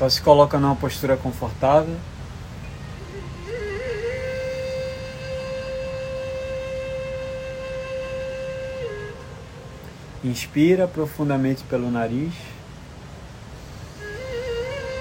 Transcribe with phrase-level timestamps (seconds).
[0.00, 1.94] Só se coloca numa postura confortável.
[10.24, 12.32] Inspira profundamente pelo nariz.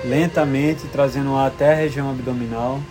[0.03, 2.81] Lentamente trazendo o ar até a região abdominal.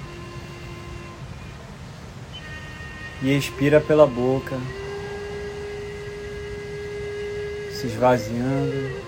[3.21, 4.57] E expira pela boca,
[7.71, 9.08] se esvaziando.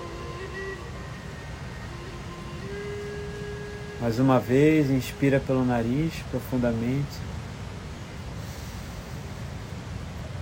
[4.11, 7.17] Mais uma vez, inspira pelo nariz profundamente,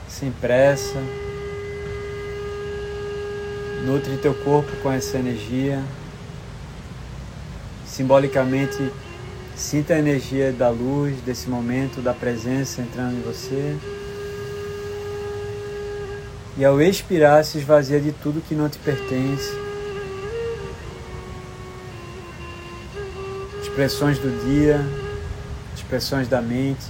[0.09, 0.97] sem pressa.
[3.85, 5.83] Nutre teu corpo com essa energia.
[7.87, 8.91] Simbolicamente,
[9.55, 13.77] sinta a energia da luz, desse momento, da presença entrando em você.
[16.57, 19.68] E ao expirar, se esvazia de tudo que não te pertence.
[23.79, 24.85] Expressões do dia,
[25.73, 26.83] expressões da mente.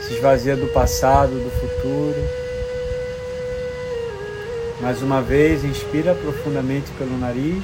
[0.00, 2.16] Se esvazia do passado, do futuro.
[4.80, 7.62] Mais uma vez, inspira profundamente pelo nariz.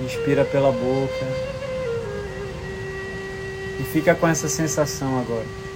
[0.00, 1.24] Inspira pela boca.
[3.78, 5.67] E fica com essa sensação agora.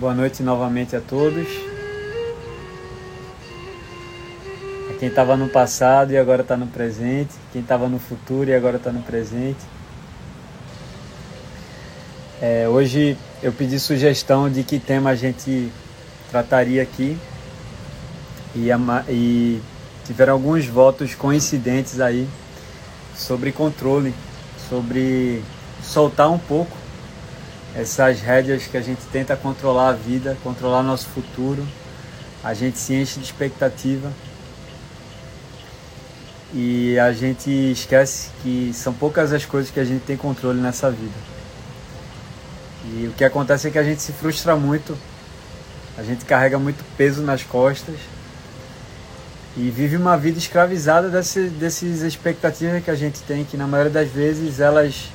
[0.00, 1.46] Boa noite novamente a todos.
[4.88, 8.54] A quem estava no passado e agora está no presente, quem estava no futuro e
[8.54, 9.58] agora está no presente.
[12.40, 15.70] É, hoje eu pedi sugestão de que tema a gente
[16.30, 17.18] trataria aqui
[18.54, 18.70] e,
[19.06, 19.60] e
[20.06, 22.26] tiveram alguns votos coincidentes aí
[23.14, 24.14] sobre controle,
[24.66, 25.42] sobre
[25.82, 26.79] soltar um pouco
[27.76, 31.66] essas rédeas que a gente tenta controlar a vida, controlar nosso futuro,
[32.42, 34.10] a gente se enche de expectativa
[36.52, 40.90] e a gente esquece que são poucas as coisas que a gente tem controle nessa
[40.90, 41.14] vida.
[42.86, 44.96] E o que acontece é que a gente se frustra muito,
[45.96, 47.96] a gente carrega muito peso nas costas
[49.56, 53.92] e vive uma vida escravizada desse, desses expectativas que a gente tem, que na maioria
[53.92, 55.08] das vezes elas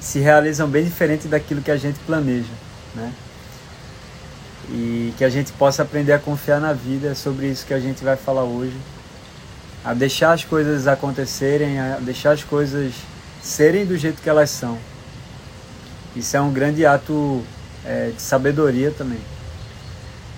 [0.00, 2.52] se realizam bem diferente daquilo que a gente planeja,
[2.94, 3.12] né?
[4.70, 7.80] E que a gente possa aprender a confiar na vida, é sobre isso que a
[7.80, 8.76] gente vai falar hoje.
[9.84, 12.94] A deixar as coisas acontecerem, a deixar as coisas
[13.42, 14.78] serem do jeito que elas são.
[16.14, 17.42] Isso é um grande ato
[17.84, 19.20] é, de sabedoria também.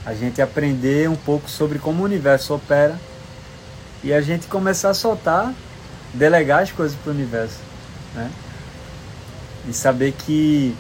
[0.05, 2.99] A gente aprender um pouco sobre como o universo opera
[4.03, 5.53] e a gente começar a soltar,
[6.13, 7.59] delegar as coisas para o universo.
[8.15, 8.31] Né?
[9.69, 10.75] E saber que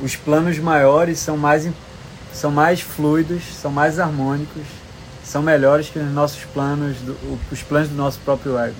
[0.00, 1.68] os planos maiores são mais,
[2.32, 4.64] são mais fluidos, são mais harmônicos,
[5.24, 8.76] são melhores que os nossos planos, do, os planos do nosso próprio ego.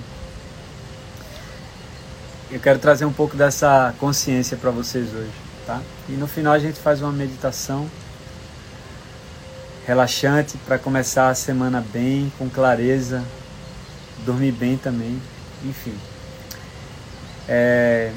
[2.51, 5.31] Eu quero trazer um pouco dessa consciência para vocês hoje,
[5.65, 5.81] tá?
[6.07, 7.89] E no final a gente faz uma meditação
[9.87, 13.23] relaxante para começar a semana bem, com clareza,
[14.25, 15.19] dormir bem também,
[15.63, 15.95] enfim.
[17.47, 18.11] É...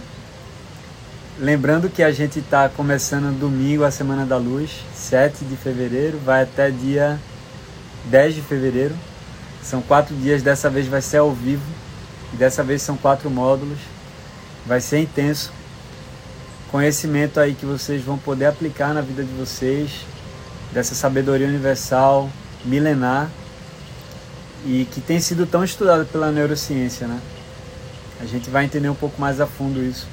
[1.38, 6.44] Lembrando que a gente está começando domingo a Semana da Luz, 7 de fevereiro, vai
[6.44, 7.20] até dia
[8.06, 8.94] 10 de fevereiro.
[9.62, 11.62] São quatro dias, dessa vez vai ser ao vivo,
[12.32, 13.78] e dessa vez são quatro módulos.
[14.65, 15.53] Vai ser intenso.
[16.70, 19.91] Conhecimento aí que vocês vão poder aplicar na vida de vocês,
[20.72, 22.31] dessa sabedoria universal,
[22.65, 23.31] milenar,
[24.65, 27.21] e que tem sido tão estudada pela neurociência, né?
[28.21, 30.07] A gente vai entender um pouco mais a fundo isso.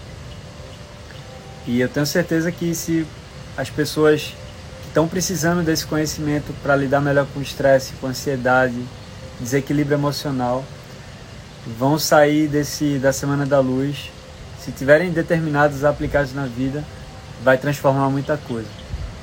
[1.66, 3.08] E eu tenho certeza que se
[3.56, 4.36] as pessoas
[4.82, 8.84] que estão precisando desse conhecimento para lidar melhor com o estresse, com ansiedade,
[9.40, 10.64] desequilíbrio emocional,
[11.78, 14.12] vão sair desse da semana da luz,
[14.60, 16.84] se tiverem determinados aplicados na vida,
[17.42, 18.70] vai transformar muita coisa,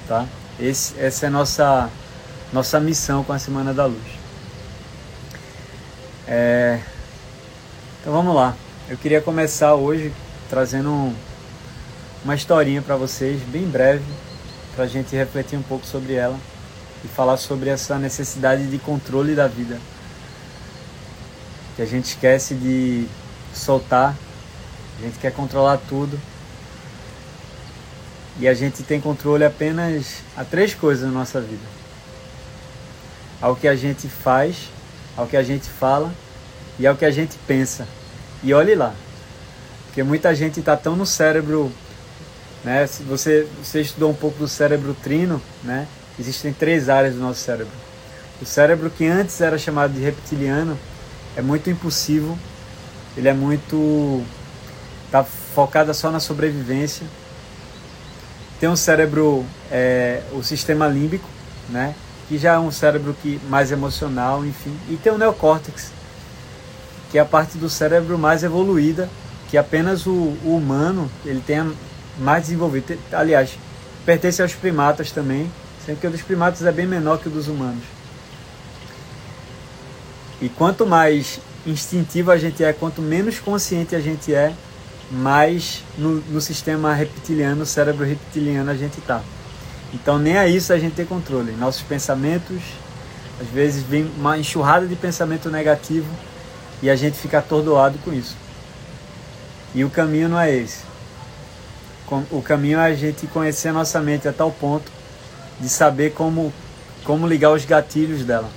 [0.08, 0.26] tá?
[0.58, 1.90] Esse, essa é a nossa
[2.52, 4.02] nossa missão com a semana da luz.
[6.26, 6.80] É...
[8.00, 8.56] Então vamos lá.
[8.90, 10.12] Eu queria começar hoje
[10.48, 11.14] trazendo um,
[12.24, 14.02] uma historinha para vocês, bem breve,
[14.74, 16.36] para a gente refletir um pouco sobre ela
[17.04, 19.78] e falar sobre essa necessidade de controle da vida.
[21.76, 23.06] Que a gente esquece de
[23.54, 24.16] soltar,
[24.98, 26.18] a gente quer controlar tudo.
[28.40, 31.62] E a gente tem controle apenas a três coisas na nossa vida:
[33.40, 34.68] ao que a gente faz,
[35.16, 36.12] ao que a gente fala
[36.76, 37.86] e ao que a gente pensa.
[38.42, 38.94] E olhe lá,
[39.86, 41.70] porque muita gente está tão no cérebro,
[42.64, 42.86] né?
[42.86, 45.86] Se você, você estudou um pouco do cérebro trino, né?
[46.18, 47.72] Existem três áreas do nosso cérebro.
[48.40, 50.78] O cérebro que antes era chamado de reptiliano
[51.36, 52.38] é muito impulsivo,
[53.16, 54.24] ele é muito
[55.10, 57.06] tá focado só na sobrevivência.
[58.58, 61.28] Tem um cérebro, é, o sistema límbico,
[61.68, 61.94] né?
[62.28, 64.74] Que já é um cérebro que mais emocional, enfim.
[64.88, 65.90] E tem o neocórtex,
[67.10, 69.10] que é a parte do cérebro mais evoluída,
[69.50, 70.12] que apenas o,
[70.44, 71.72] o humano ele tem
[72.18, 72.96] mais desenvolvido.
[73.12, 73.58] Aliás,
[74.06, 75.50] pertence aos primatas também,
[75.84, 77.82] sendo que o dos primatas é bem menor que o dos humanos.
[80.40, 84.54] E quanto mais instintivo a gente é, quanto menos consciente a gente é,
[85.10, 89.20] mais no, no sistema reptiliano, cérebro reptiliano a gente está.
[89.92, 91.52] Então nem a isso a gente tem controle.
[91.52, 92.62] Nossos pensamentos,
[93.40, 96.08] às vezes vem uma enxurrada de pensamento negativo
[96.82, 98.36] e a gente fica atordoado com isso.
[99.74, 100.82] E o caminho não é esse.
[102.30, 104.90] O caminho é a gente conhecer a nossa mente a tal ponto
[105.60, 106.52] de saber como,
[107.04, 108.50] como ligar os gatilhos dela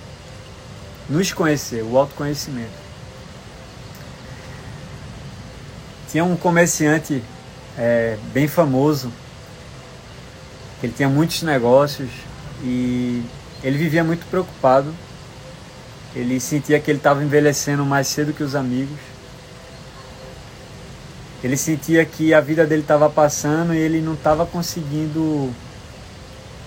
[1.09, 2.83] nos conhecer, o autoconhecimento.
[6.09, 7.23] Tinha um comerciante
[7.77, 9.11] é, bem famoso,
[10.81, 12.09] ele tinha muitos negócios
[12.61, 13.23] e
[13.63, 14.93] ele vivia muito preocupado.
[16.15, 18.97] Ele sentia que ele estava envelhecendo mais cedo que os amigos.
[21.43, 25.53] Ele sentia que a vida dele estava passando e ele não estava conseguindo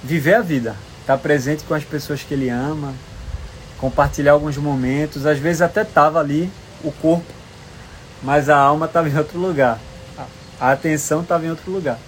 [0.03, 2.93] viver a vida, estar presente com as pessoas que ele ama,
[3.79, 6.51] compartilhar alguns momentos, às vezes até estava ali
[6.85, 7.33] o corpo,
[8.23, 9.79] mas a alma estava em outro lugar,
[10.61, 11.99] a atenção estava em outro lugar.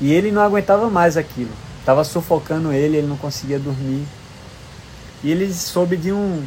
[0.00, 4.06] E ele não aguentava mais aquilo, estava sufocando ele, ele não conseguia dormir.
[5.22, 6.44] E ele soube de um,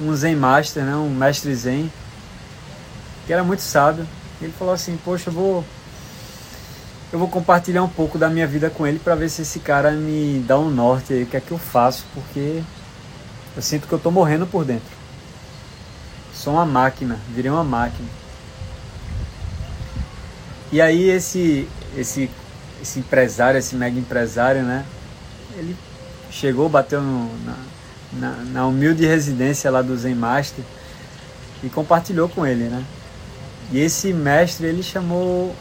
[0.00, 1.90] um Zen Master, né, um mestre Zen,
[3.26, 4.06] que era muito sábio.
[4.40, 5.64] Ele falou assim: Poxa, eu vou
[7.10, 9.92] eu vou compartilhar um pouco da minha vida com ele para ver se esse cara
[9.92, 12.62] me dá um norte aí, o que é que eu faço, porque
[13.56, 14.98] eu sinto que eu tô morrendo por dentro.
[16.34, 18.08] Sou uma máquina, virei uma máquina.
[20.70, 22.30] E aí esse esse
[22.80, 24.84] esse empresário, esse mega empresário, né?
[25.56, 25.74] Ele
[26.30, 27.56] chegou, bateu no, na,
[28.12, 30.64] na, na, humilde residência lá do Zen Master
[31.62, 32.84] e compartilhou com ele, né?
[33.70, 35.54] E esse mestre ele chamou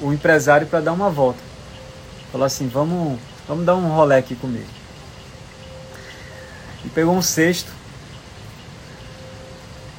[0.00, 1.40] o empresário para dar uma volta.
[2.30, 3.18] Falou assim: "Vamos,
[3.48, 4.80] vamos dar um rolê aqui comigo"
[6.84, 7.70] e pegou um cesto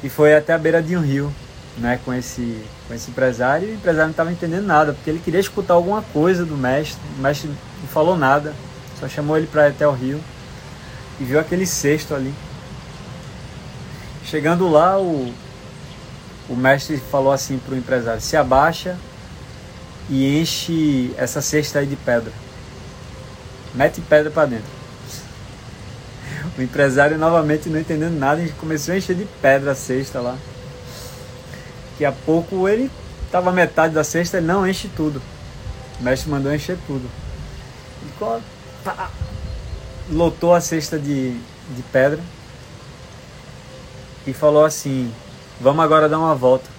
[0.04, 1.34] e foi até a beira de um rio,
[1.78, 3.70] né, com esse com esse empresário.
[3.70, 7.00] E o empresário não estava entendendo nada, porque ele queria escutar alguma coisa do mestre.
[7.18, 8.54] O mestre não falou nada,
[9.00, 10.22] só chamou ele para ir até o rio
[11.20, 12.34] e viu aquele cesto ali.
[14.26, 15.34] Chegando lá, o,
[16.50, 18.98] o mestre falou assim para o empresário: se abaixa
[20.10, 22.32] e enche essa cesta aí de pedra.
[23.74, 24.66] Mete pedra para dentro.
[26.58, 30.38] O empresário novamente não entendendo nada, começou a encher de pedra a cesta lá.
[31.92, 32.92] Daqui a pouco ele
[33.26, 35.22] estava metade da cesta, ele não enche tudo.
[36.00, 37.08] O mestre mandou encher tudo.
[38.02, 38.42] Ele
[38.84, 39.10] pá,
[40.10, 42.20] lotou a cesta de, de pedra
[44.26, 45.12] e falou assim:
[45.60, 46.70] Vamos agora dar uma volta.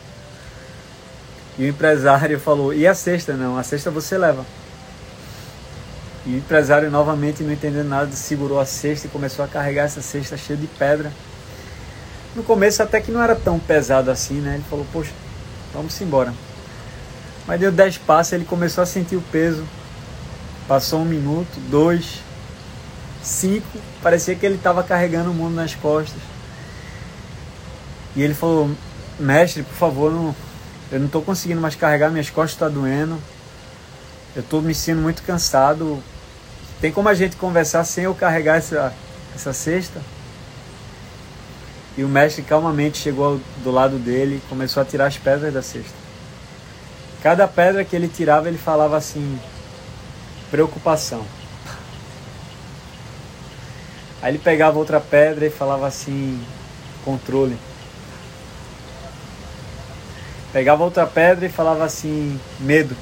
[1.59, 3.35] E o empresário falou: E a cesta?
[3.35, 4.45] Não, a cesta você leva.
[6.25, 10.01] E o empresário, novamente, não entendendo nada, segurou a cesta e começou a carregar essa
[10.01, 11.13] cesta cheia de pedra.
[12.35, 14.55] No começo, até que não era tão pesado assim, né?
[14.55, 15.13] Ele falou: Poxa,
[15.73, 16.33] vamos embora.
[17.47, 19.65] Mas deu dez passos, ele começou a sentir o peso.
[20.69, 22.21] Passou um minuto, dois,
[23.23, 23.67] cinco.
[24.03, 26.21] Parecia que ele estava carregando o mundo nas costas.
[28.15, 28.71] E ele falou:
[29.19, 30.35] Mestre, por favor, não,
[30.91, 33.19] eu não estou conseguindo mais carregar, minhas costas estão tá doendo.
[34.35, 36.03] Eu estou me sentindo muito cansado.
[36.81, 38.93] Tem como a gente conversar sem eu carregar essa,
[39.35, 40.01] essa cesta?
[41.97, 45.63] E o mestre calmamente chegou do lado dele e começou a tirar as pedras da
[45.63, 45.93] cesta.
[47.23, 49.39] Cada pedra que ele tirava, ele falava assim:
[50.51, 51.25] preocupação.
[54.23, 56.41] Aí ele pegava outra pedra e falava assim:
[57.05, 57.59] controle.
[60.53, 62.97] Pegava outra pedra e falava assim: medo.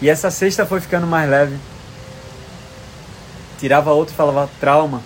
[0.00, 1.56] E essa cesta foi ficando mais leve
[3.58, 5.02] tirava outro e falava trauma,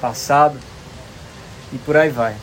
[0.00, 0.58] passado
[1.72, 2.36] e por aí vai.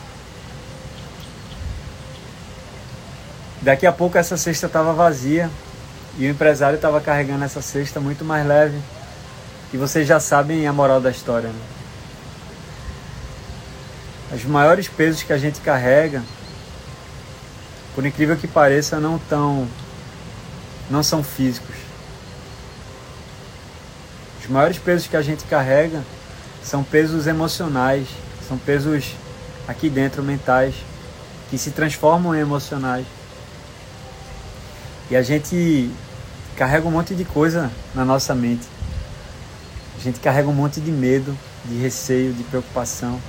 [3.61, 5.49] Daqui a pouco essa cesta estava vazia
[6.17, 8.79] e o empresário estava carregando essa cesta muito mais leve.
[9.75, 11.49] E vocês já sabem a moral da história.
[11.49, 11.61] Né?
[14.31, 16.23] Os maiores pesos que a gente carrega,
[17.93, 19.67] por incrível que pareça, não tão
[20.89, 21.75] não são físicos.
[24.41, 26.01] Os maiores pesos que a gente carrega
[26.63, 28.07] são pesos emocionais,
[28.47, 29.13] são pesos
[29.67, 30.73] aqui dentro mentais
[31.49, 33.05] que se transformam em emocionais.
[35.11, 35.91] E a gente
[36.55, 38.74] carrega um monte de coisa na nossa mente.
[40.05, 43.19] Gente carrega um monte de medo, de receio, de preocupação.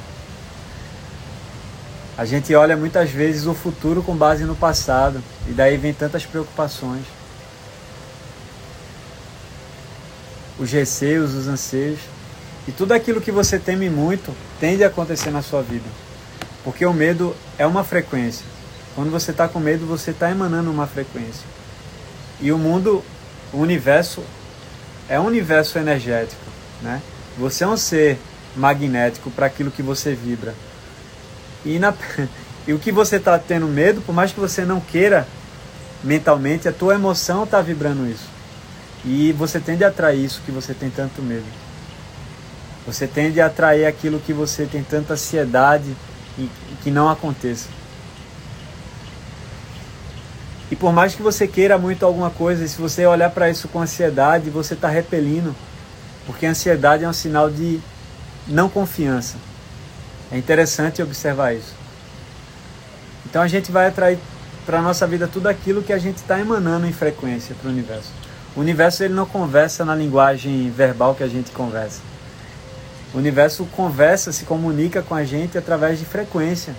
[2.17, 6.25] A gente olha muitas vezes o futuro com base no passado e daí vem tantas
[6.25, 7.03] preocupações.
[10.59, 12.01] os receios, os anseios.
[12.67, 15.89] E tudo aquilo que você teme muito tende a acontecer na sua vida.
[16.65, 18.45] Porque o medo é uma frequência.
[18.95, 21.47] Quando você está com medo, você está emanando uma frequência.
[22.41, 23.05] E o mundo,
[23.53, 24.23] o universo,
[25.09, 26.46] é um universo energético.
[26.83, 27.03] Né?
[27.39, 28.19] Você é um ser
[28.55, 30.55] magnético para aquilo que você vibra.
[31.65, 31.93] E, na,
[32.67, 35.27] e o que você está tendo medo, por mais que você não queira
[36.03, 38.29] mentalmente, a tua emoção está vibrando isso.
[39.05, 41.47] E você tende a atrair isso que você tem tanto medo.
[42.87, 45.97] Você tende a atrair aquilo que você tem tanta ansiedade
[46.39, 46.49] e
[46.83, 47.69] que não aconteça.
[50.71, 53.81] E por mais que você queira muito alguma coisa, se você olhar para isso com
[53.81, 55.55] ansiedade, você está repelindo.
[56.27, 57.81] Porque a ansiedade é um sinal de
[58.47, 59.37] não confiança.
[60.31, 61.75] É interessante observar isso.
[63.25, 64.19] Então a gente vai atrair
[64.65, 67.73] para a nossa vida tudo aquilo que a gente está emanando em frequência para o
[67.73, 68.11] universo.
[68.57, 72.01] O universo ele não conversa na linguagem verbal que a gente conversa.
[73.15, 76.75] O universo conversa, se comunica com a gente através de frequência,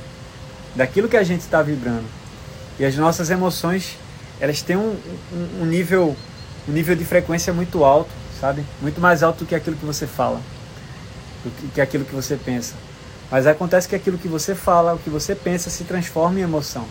[0.76, 2.06] daquilo que a gente está vibrando.
[2.80, 3.98] E as nossas emoções,
[4.40, 4.96] elas têm um,
[5.34, 6.16] um, um, nível,
[6.68, 8.66] um nível de frequência muito alto, sabe?
[8.82, 10.42] Muito mais alto do que aquilo que você fala,
[11.44, 12.76] do que, que aquilo que você pensa.
[13.30, 16.86] Mas acontece que aquilo que você fala, o que você pensa, se transforma em emoção.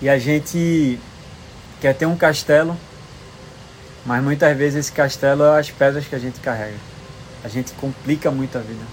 [0.00, 0.98] E a gente
[1.80, 2.76] quer ter um castelo,
[4.04, 6.76] mas muitas vezes esse castelo é as pedras que a gente carrega.
[7.44, 8.84] A gente complica muito a vida.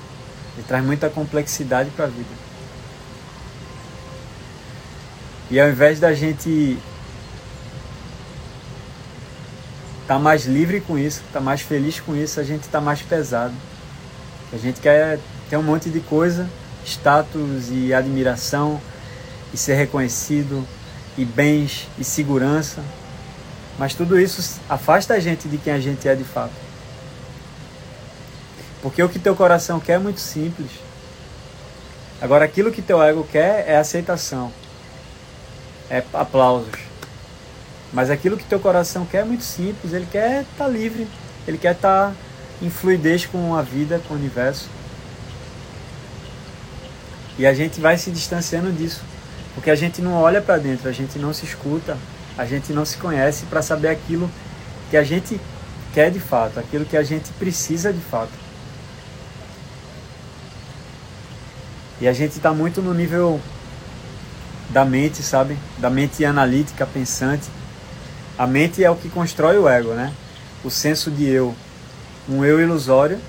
[0.58, 2.50] E traz muita complexidade para a vida.
[5.50, 6.84] E ao invés da gente estar
[10.10, 13.54] tá mais livre com isso, tá mais feliz com isso, a gente está mais pesado.
[14.52, 16.50] A gente quer ter um monte de coisa,
[16.84, 18.82] status e admiração,
[19.54, 20.68] e ser reconhecido,
[21.16, 22.82] e bens e segurança,
[23.78, 26.56] mas tudo isso afasta a gente de quem a gente é de fato.
[28.82, 30.72] Porque o que teu coração quer é muito simples.
[32.20, 34.52] Agora, aquilo que teu ego quer é aceitação,
[35.88, 36.89] é aplausos.
[37.92, 39.94] Mas aquilo que teu coração quer é muito simples.
[39.94, 41.08] Ele quer estar tá livre,
[41.48, 42.16] ele quer estar tá
[42.62, 44.70] em fluidez com a vida, com o universo.
[47.38, 49.02] E a gente vai se distanciando disso.
[49.56, 51.98] Porque a gente não olha para dentro, a gente não se escuta,
[52.38, 54.30] a gente não se conhece para saber aquilo
[54.90, 55.40] que a gente
[55.94, 58.32] quer de fato, aquilo que a gente precisa de fato.
[62.02, 63.42] E a gente está muito no nível
[64.70, 65.58] da mente, sabe?
[65.78, 67.50] Da mente analítica, pensante.
[68.40, 70.14] A mente é o que constrói o ego, né?
[70.64, 71.54] O senso de eu.
[72.30, 73.20] Um eu ilusório,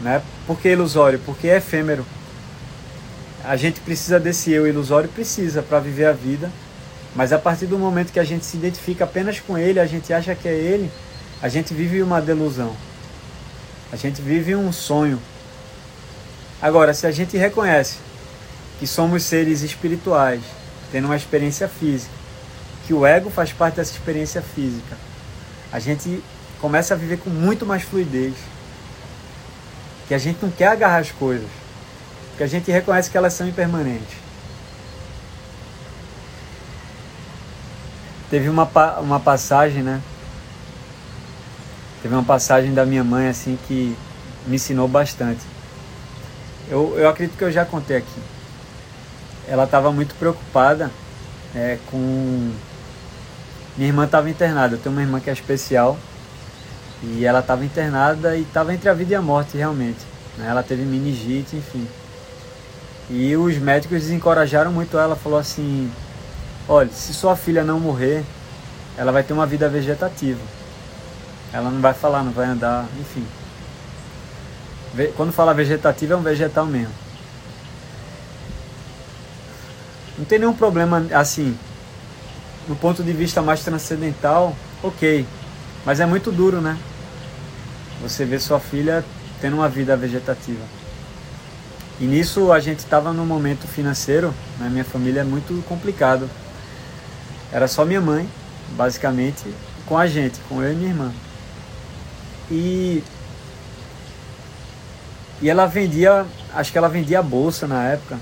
[0.00, 0.20] né?
[0.48, 1.20] Por que ilusório?
[1.24, 2.04] Porque é efêmero.
[3.44, 6.50] A gente precisa desse eu ilusório, precisa para viver a vida,
[7.14, 10.12] mas a partir do momento que a gente se identifica apenas com ele, a gente
[10.12, 10.90] acha que é ele,
[11.40, 12.74] a gente vive uma delusão.
[13.92, 15.22] A gente vive um sonho.
[16.60, 17.98] Agora, se a gente reconhece
[18.80, 20.42] que somos seres espirituais,
[20.90, 22.21] tendo uma experiência física,
[22.86, 24.96] que o ego faz parte dessa experiência física,
[25.72, 26.22] a gente
[26.60, 28.34] começa a viver com muito mais fluidez.
[30.08, 31.48] Que a gente não quer agarrar as coisas
[32.36, 34.16] que a gente reconhece que elas são impermanentes.
[38.30, 38.64] Teve uma,
[38.98, 40.00] uma passagem, né?
[42.02, 43.96] Teve uma passagem da minha mãe assim que
[44.46, 45.42] me ensinou bastante.
[46.68, 48.20] Eu, eu acredito que eu já contei aqui.
[49.46, 50.90] Ela estava muito preocupada
[51.54, 52.50] é, com.
[53.76, 54.74] Minha irmã estava internada.
[54.76, 55.98] Eu tenho uma irmã que é especial.
[57.02, 59.98] E ela estava internada e estava entre a vida e a morte, realmente.
[60.38, 60.46] Né?
[60.48, 61.86] Ela teve meningite, enfim.
[63.10, 65.90] E os médicos desencorajaram muito ela, falou assim:
[66.68, 68.24] "Olha, se sua filha não morrer,
[68.96, 70.40] ela vai ter uma vida vegetativa.
[71.52, 73.26] Ela não vai falar, não vai andar, enfim.
[75.16, 76.94] Quando fala vegetativa é um vegetal mesmo.
[80.18, 81.58] Não tem nenhum problema assim,
[82.68, 85.26] no ponto de vista mais transcendental, ok.
[85.84, 86.78] Mas é muito duro, né?
[88.02, 89.04] Você vê sua filha
[89.40, 90.64] tendo uma vida vegetativa.
[92.00, 94.70] E nisso a gente estava num momento financeiro, na né?
[94.70, 96.28] minha família é muito complicado.
[97.52, 98.28] Era só minha mãe,
[98.70, 99.42] basicamente,
[99.86, 101.12] com a gente, com eu e minha irmã.
[102.50, 103.02] E
[105.42, 108.16] e ela vendia, acho que ela vendia bolsa na época.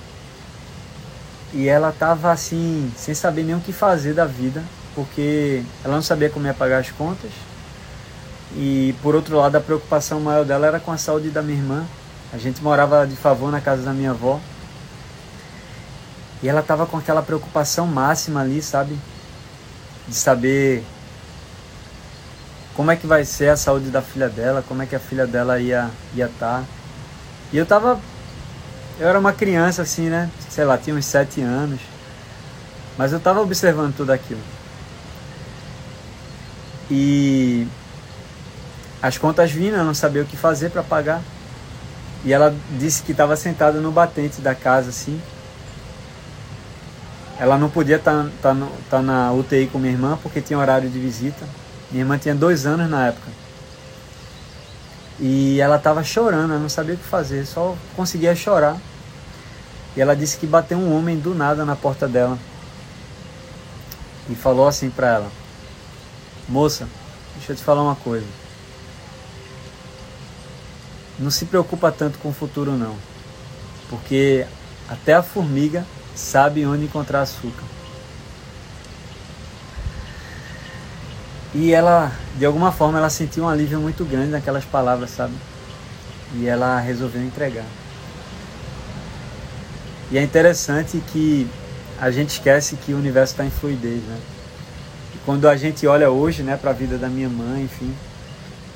[1.52, 4.62] E ela tava assim, sem saber nem o que fazer da vida,
[4.94, 7.30] porque ela não sabia como ia pagar as contas.
[8.54, 11.84] E por outro lado, a preocupação maior dela era com a saúde da minha irmã.
[12.32, 14.40] A gente morava de favor na casa da minha avó.
[16.42, 18.98] E ela tava com aquela preocupação máxima ali, sabe?
[20.08, 20.84] De saber
[22.74, 25.26] como é que vai ser a saúde da filha dela, como é que a filha
[25.26, 26.60] dela ia ia estar.
[26.60, 26.64] Tá.
[27.52, 28.00] E eu tava.
[29.00, 30.30] Eu era uma criança assim, né?
[30.50, 31.80] Sei lá, tinha uns sete anos.
[32.98, 34.42] Mas eu tava observando tudo aquilo.
[36.90, 37.66] E
[39.00, 41.22] as contas vindo, eu não sabia o que fazer para pagar.
[42.26, 45.18] E ela disse que estava sentada no batente da casa, assim.
[47.38, 50.90] Ela não podia estar tá, tá, tá na UTI com minha irmã porque tinha horário
[50.90, 51.48] de visita.
[51.90, 53.30] Minha irmã tinha dois anos na época.
[55.20, 58.78] E ela estava chorando, ela não sabia o que fazer, só conseguia chorar.
[59.94, 62.38] E ela disse que bateu um homem do nada na porta dela.
[64.30, 65.32] E falou assim para ela:
[66.48, 66.88] Moça,
[67.36, 68.26] deixa eu te falar uma coisa.
[71.18, 72.96] Não se preocupa tanto com o futuro não.
[73.90, 74.46] Porque
[74.88, 75.84] até a formiga
[76.14, 77.79] sabe onde encontrar açúcar.
[81.52, 85.34] E ela, de alguma forma, ela sentiu um alívio muito grande naquelas palavras, sabe?
[86.34, 87.64] E ela resolveu entregar.
[90.12, 91.48] E é interessante que
[92.00, 94.18] a gente esquece que o universo está em fluidez, né?
[95.14, 97.92] E quando a gente olha hoje, né, para a vida da minha mãe, enfim,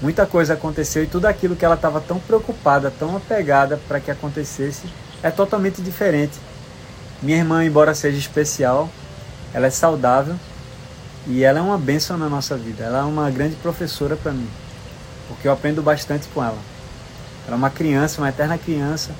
[0.02, 4.10] muita coisa aconteceu e tudo aquilo que ela estava tão preocupada, tão apegada para que
[4.10, 4.82] acontecesse,
[5.22, 6.38] é totalmente diferente.
[7.22, 8.90] Minha irmã, embora seja especial,
[9.52, 10.36] ela é saudável
[11.26, 12.84] e ela é uma bênção na nossa vida.
[12.84, 14.48] Ela é uma grande professora para mim,
[15.28, 16.58] porque eu aprendo bastante com ela.
[17.46, 19.12] Ela é uma criança, uma eterna criança,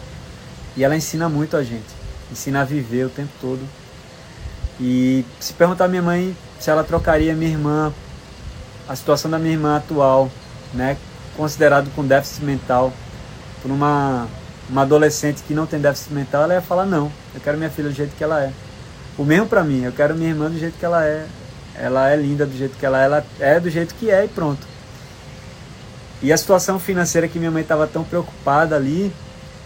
[0.76, 2.04] e ela ensina muito a gente.
[2.30, 3.60] Ensina a viver o tempo todo.
[4.80, 7.92] E se perguntar à minha mãe se ela trocaria minha irmã,
[8.88, 10.30] a situação da minha irmã atual,
[10.72, 10.96] né,
[11.36, 12.92] considerado com déficit mental,
[13.62, 14.26] por uma,
[14.68, 17.88] uma adolescente que não tem déficit mental, ela ia falar não, eu quero minha filha
[17.88, 18.52] do jeito que ela é.
[19.16, 21.26] O mesmo para mim, eu quero minha irmã do jeito que ela é.
[21.76, 24.28] Ela é linda do jeito que ela é, ela é do jeito que é e
[24.28, 24.66] pronto.
[26.22, 29.12] E a situação financeira que minha mãe estava tão preocupada ali,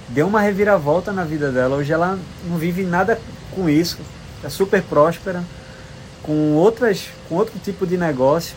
[0.08, 1.76] deu uma reviravolta na vida dela.
[1.76, 3.20] Hoje ela não vive nada
[3.54, 3.98] com isso.
[4.42, 5.44] É super próspera,
[6.22, 8.56] com outras, com outro tipo de negócio.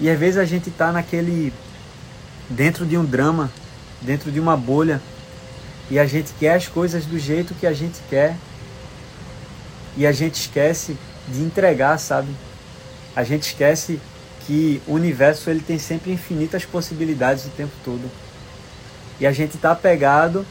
[0.00, 1.52] E às vezes a gente está naquele
[2.48, 3.50] dentro de um drama,
[4.00, 5.00] dentro de uma bolha,
[5.90, 8.36] e a gente quer as coisas do jeito que a gente quer.
[9.96, 10.96] E a gente esquece
[11.28, 12.28] de entregar, sabe?
[13.14, 14.00] A gente esquece
[14.46, 18.10] que o universo ele tem sempre infinitas possibilidades o tempo todo.
[19.20, 20.44] E a gente está apegado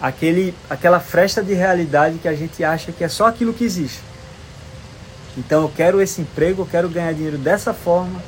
[0.00, 4.00] àquele, àquela fresta de realidade que a gente acha que é só aquilo que existe.
[5.36, 8.22] Então eu quero esse emprego, eu quero ganhar dinheiro dessa forma,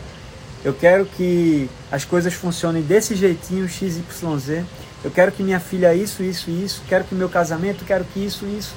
[0.64, 4.64] eu quero que as coisas funcionem desse jeitinho, XYZ.
[5.02, 6.82] Eu quero que minha filha isso, isso, isso.
[6.86, 8.74] Quero que meu casamento, quero que isso, isso.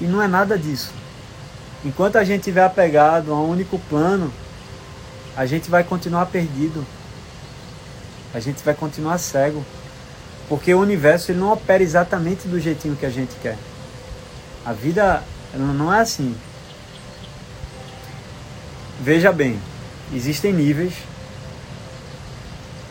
[0.00, 0.92] E não é nada disso.
[1.84, 4.32] Enquanto a gente estiver apegado a um único plano,
[5.36, 6.84] a gente vai continuar perdido.
[8.34, 9.64] A gente vai continuar cego.
[10.48, 13.58] Porque o universo ele não opera exatamente do jeitinho que a gente quer.
[14.64, 15.22] A vida
[15.54, 16.36] não é assim.
[19.00, 19.60] Veja bem,
[20.12, 20.94] existem níveis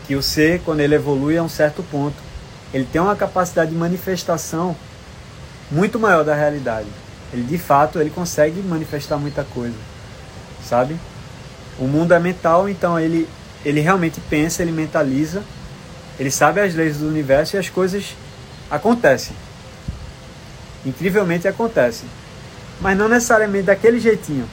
[0.06, 2.16] que o ser, quando ele evolui a um certo ponto,
[2.74, 4.76] ele tem uma capacidade de manifestação
[5.72, 6.88] muito maior da realidade.
[7.36, 9.76] Ele de fato ele consegue manifestar muita coisa,
[10.64, 10.96] sabe?
[11.78, 13.28] O mundo é mental, então ele
[13.66, 15.44] ele realmente pensa, ele mentaliza,
[16.18, 18.16] ele sabe as leis do universo e as coisas
[18.72, 19.36] acontecem.
[20.86, 22.08] Incrivelmente acontecem.
[22.80, 24.48] Mas não necessariamente daquele jeitinho.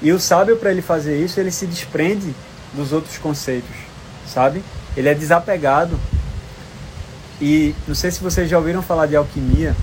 [0.00, 2.32] E o sábio para ele fazer isso, ele se desprende
[2.72, 3.74] dos outros conceitos,
[4.28, 4.62] sabe?
[4.96, 5.98] Ele é desapegado.
[7.40, 9.74] E não sei se vocês já ouviram falar de alquimia,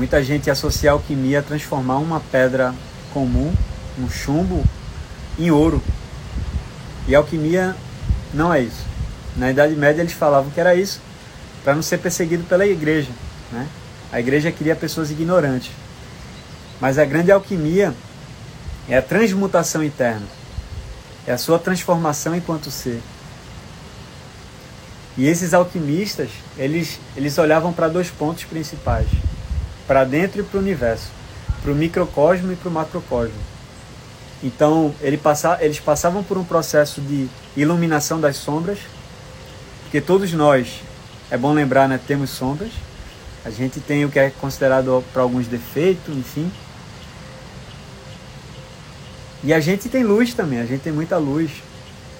[0.00, 2.74] Muita gente associa a alquimia a transformar uma pedra
[3.12, 3.52] comum,
[3.98, 4.64] um chumbo,
[5.38, 5.82] em ouro.
[7.06, 7.76] E alquimia
[8.32, 8.82] não é isso.
[9.36, 11.02] Na Idade Média eles falavam que era isso
[11.62, 13.10] para não ser perseguido pela igreja.
[13.52, 13.68] Né?
[14.10, 15.70] A igreja queria pessoas ignorantes.
[16.80, 17.92] Mas a grande alquimia
[18.88, 20.26] é a transmutação interna.
[21.26, 23.02] É a sua transformação enquanto ser.
[25.18, 29.06] E esses alquimistas, eles, eles olhavam para dois pontos principais:
[29.90, 31.08] para dentro e para o universo,
[31.60, 33.34] para o microcosmo e para o macrocosmo.
[34.40, 38.78] Então, ele passa, eles passavam por um processo de iluminação das sombras,
[39.82, 40.80] porque todos nós,
[41.28, 42.70] é bom lembrar, né, temos sombras.
[43.44, 46.52] A gente tem o que é considerado para alguns defeitos, enfim.
[49.42, 51.50] E a gente tem luz também, a gente tem muita luz.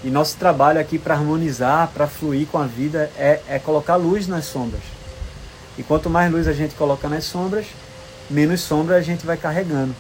[0.03, 4.27] E nosso trabalho aqui para harmonizar, para fluir com a vida, é, é colocar luz
[4.27, 4.83] nas sombras.
[5.81, 7.65] E quanto mais luz a gente coloca nas sombras,
[8.29, 9.97] menos sombra a gente vai carregando.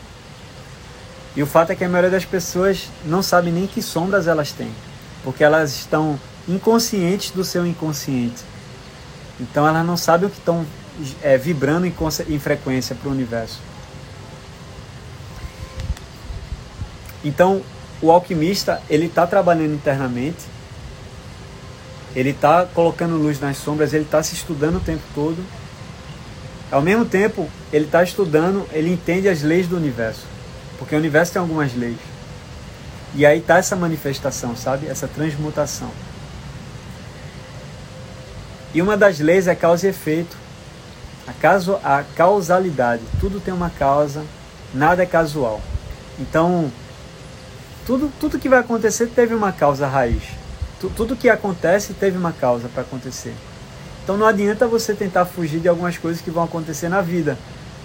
[1.35, 4.53] E o fato é que a maioria das pessoas não sabe nem que sombras elas
[4.53, 4.71] têm,
[5.25, 8.43] porque elas estão inconscientes do seu inconsciente.
[9.41, 10.67] Então elas não sabem o que estão
[11.23, 11.95] é, vibrando em,
[12.29, 13.59] em frequência para o universo.
[17.25, 17.63] Então
[18.03, 20.45] o alquimista ele está trabalhando internamente,
[22.15, 25.43] ele está colocando luz nas sombras, ele está se estudando o tempo todo.
[26.71, 30.25] Ao mesmo tempo, ele está estudando, ele entende as leis do universo,
[30.79, 31.99] porque o universo tem algumas leis.
[33.15, 34.87] E aí está essa manifestação, sabe?
[34.87, 35.91] Essa transmutação.
[38.73, 40.37] E uma das leis é causa e efeito.
[41.27, 43.03] A, caso, a causalidade.
[43.19, 44.25] Tudo tem uma causa,
[44.73, 45.61] nada é casual.
[46.21, 46.71] Então,
[47.85, 50.23] tudo, tudo que vai acontecer teve uma causa raiz.
[50.97, 53.35] Tudo que acontece teve uma causa para acontecer.
[54.03, 57.39] Então não adianta você tentar fugir de algumas coisas que vão acontecer na vida.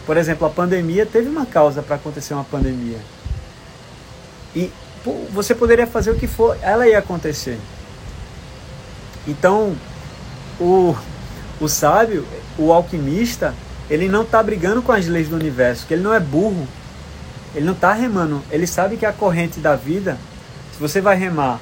[0.06, 3.00] Por exemplo, a pandemia teve uma causa para acontecer uma pandemia.
[4.56, 4.72] E
[5.32, 7.60] você poderia fazer o que for, ela ia acontecer.
[9.28, 9.76] Então,
[10.60, 10.96] o,
[11.60, 12.26] o sábio,
[12.58, 13.54] o alquimista,
[13.90, 16.68] ele não está brigando com as leis do universo, porque ele não é burro.
[17.54, 18.42] Ele não está remando.
[18.52, 20.18] Ele sabe que a corrente da vida,
[20.74, 21.60] se você vai remar,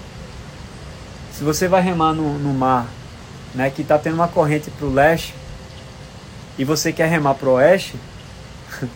[1.32, 2.88] se você vai remar no, no mar,
[3.54, 5.34] né, que está tendo uma corrente para o leste,
[6.58, 7.96] e você quer remar para o oeste,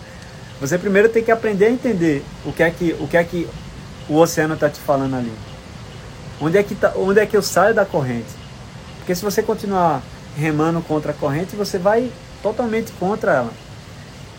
[0.60, 3.48] você primeiro tem que aprender a entender o que é que o, que é que
[4.08, 5.34] o oceano está te falando ali.
[6.40, 8.30] Onde é, que tá, onde é que eu saio da corrente?
[9.00, 10.04] Porque se você continuar
[10.38, 12.12] remando contra a corrente, você vai
[12.44, 13.52] totalmente contra ela.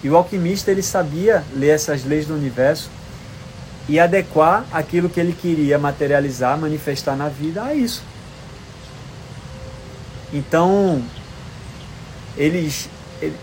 [0.02, 2.88] E o alquimista ele sabia ler essas leis do universo
[3.88, 8.02] e adequar aquilo que ele queria materializar, manifestar na vida a isso.
[10.32, 11.02] Então,
[12.36, 12.88] eles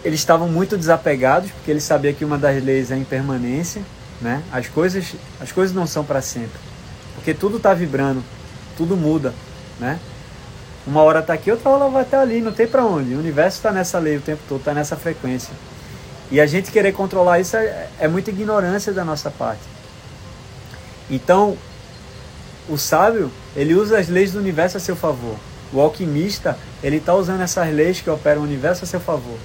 [0.06, 3.82] eles estavam muito desapegados, porque eles sabiam que uma das leis é a impermanência,
[4.21, 4.41] né?
[4.52, 6.60] As coisas as coisas não são para sempre.
[7.15, 8.24] Porque tudo está vibrando,
[8.78, 9.34] tudo muda,
[9.80, 10.00] né?
[10.88, 13.15] Uma hora está aqui, outra hora vai estar ali, não tem para onde.
[13.15, 15.54] O universo está nessa lei o tempo todo, está nessa frequência.
[16.32, 19.63] E a gente querer controlar isso é, é muita ignorância da nossa parte.
[21.10, 21.58] Então,
[22.69, 25.38] o sábio, ele usa as leis do universo a seu favor.
[25.73, 29.38] O alquimista, ele está usando essas leis que operam o universo a seu favor.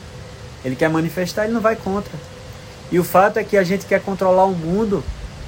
[0.64, 2.12] Ele quer manifestar, ele não vai contra.
[2.92, 5.02] E o fato é que a gente quer controlar o mundo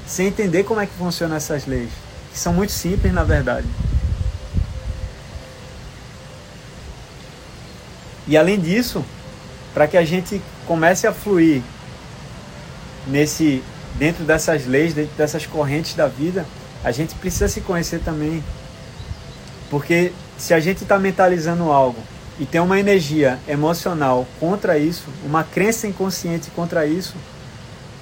[0.07, 1.91] sem entender como é que funcionam essas leis,
[2.33, 3.67] que são muito simples na verdade.
[8.27, 9.05] E além disso,
[9.75, 11.63] para que a gente comece a fluir
[13.07, 13.63] nesse
[13.99, 16.47] dentro dessas leis, dentro dessas correntes da vida,
[16.83, 18.43] a gente precisa se conhecer também.
[19.73, 21.97] Porque se a gente está mentalizando algo
[22.39, 27.15] e tem uma energia emocional contra isso, uma crença inconsciente contra isso,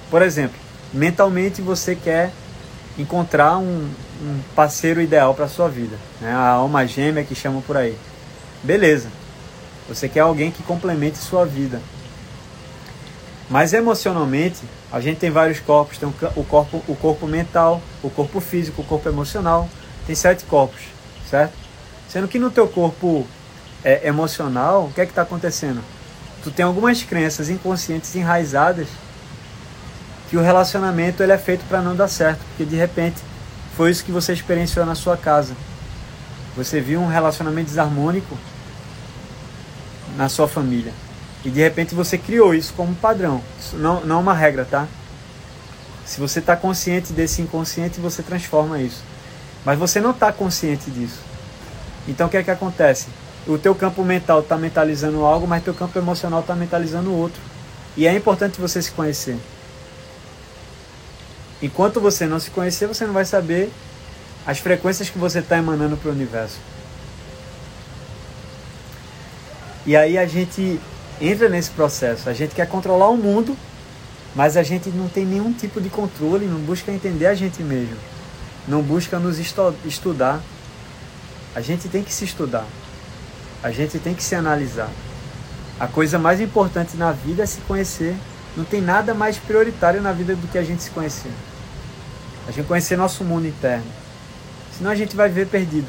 [0.09, 0.57] por exemplo,
[0.93, 2.33] mentalmente você quer
[2.97, 3.89] encontrar um,
[4.21, 6.33] um parceiro ideal para sua vida, né?
[6.33, 7.97] a alma gêmea que chamam por aí.
[8.61, 9.07] Beleza,
[9.87, 11.79] você quer alguém que complemente sua vida.
[13.49, 14.59] Mas emocionalmente,
[14.91, 15.97] a gente tem vários corpos.
[15.97, 19.69] Tem o corpo, o corpo mental, o corpo físico, o corpo emocional.
[20.05, 20.81] Tem sete corpos,
[21.29, 21.60] certo?
[22.11, 23.25] Sendo que no teu corpo
[23.85, 25.81] é, emocional, o que é que está acontecendo?
[26.43, 28.89] Tu tem algumas crenças inconscientes enraizadas
[30.29, 33.21] que o relacionamento ele é feito para não dar certo, porque de repente
[33.77, 35.55] foi isso que você experienciou na sua casa.
[36.57, 38.37] Você viu um relacionamento desarmônico
[40.17, 40.91] na sua família.
[41.45, 43.41] E de repente você criou isso como padrão.
[43.57, 44.85] Isso não, não é uma regra, tá?
[46.05, 49.01] Se você está consciente desse inconsciente, você transforma isso.
[49.63, 51.30] Mas você não está consciente disso.
[52.07, 53.07] Então o que é que acontece?
[53.47, 57.41] O teu campo mental está mentalizando algo, mas teu campo emocional está mentalizando outro.
[57.97, 59.37] E é importante você se conhecer.
[61.61, 63.71] Enquanto você não se conhecer, você não vai saber
[64.45, 66.59] as frequências que você está emanando para o universo.
[69.85, 70.79] E aí a gente
[71.19, 72.29] entra nesse processo.
[72.29, 73.57] A gente quer controlar o mundo
[74.35, 77.97] Mas a gente não tem nenhum tipo de controle, não busca entender a gente mesmo,
[78.67, 80.41] não busca nos estu estudar.
[81.55, 82.65] A gente tem que se estudar,
[83.61, 84.89] a gente tem que se analisar.
[85.79, 88.15] A coisa mais importante na vida é se conhecer.
[88.55, 91.31] Não tem nada mais prioritário na vida do que a gente se conhecer.
[92.47, 93.85] A gente conhecer nosso mundo interno.
[94.77, 95.87] Senão a gente vai viver perdido.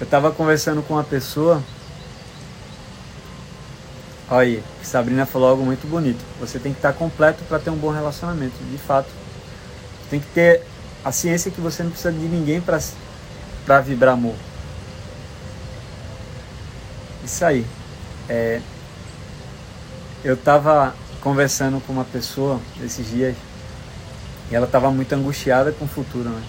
[0.00, 1.62] Eu estava conversando com uma pessoa
[4.32, 6.24] Olha aí, Sabrina falou algo muito bonito.
[6.38, 9.08] Você tem que estar completo para ter um bom relacionamento, de fato.
[10.08, 10.62] Tem que ter
[11.04, 14.34] a ciência que você não precisa de ninguém para vibrar amor.
[17.24, 17.66] Isso aí.
[18.28, 18.60] É,
[20.22, 23.36] eu estava conversando com uma pessoa esses dias
[24.50, 26.42] e ela estava muito angustiada com o futuro, né?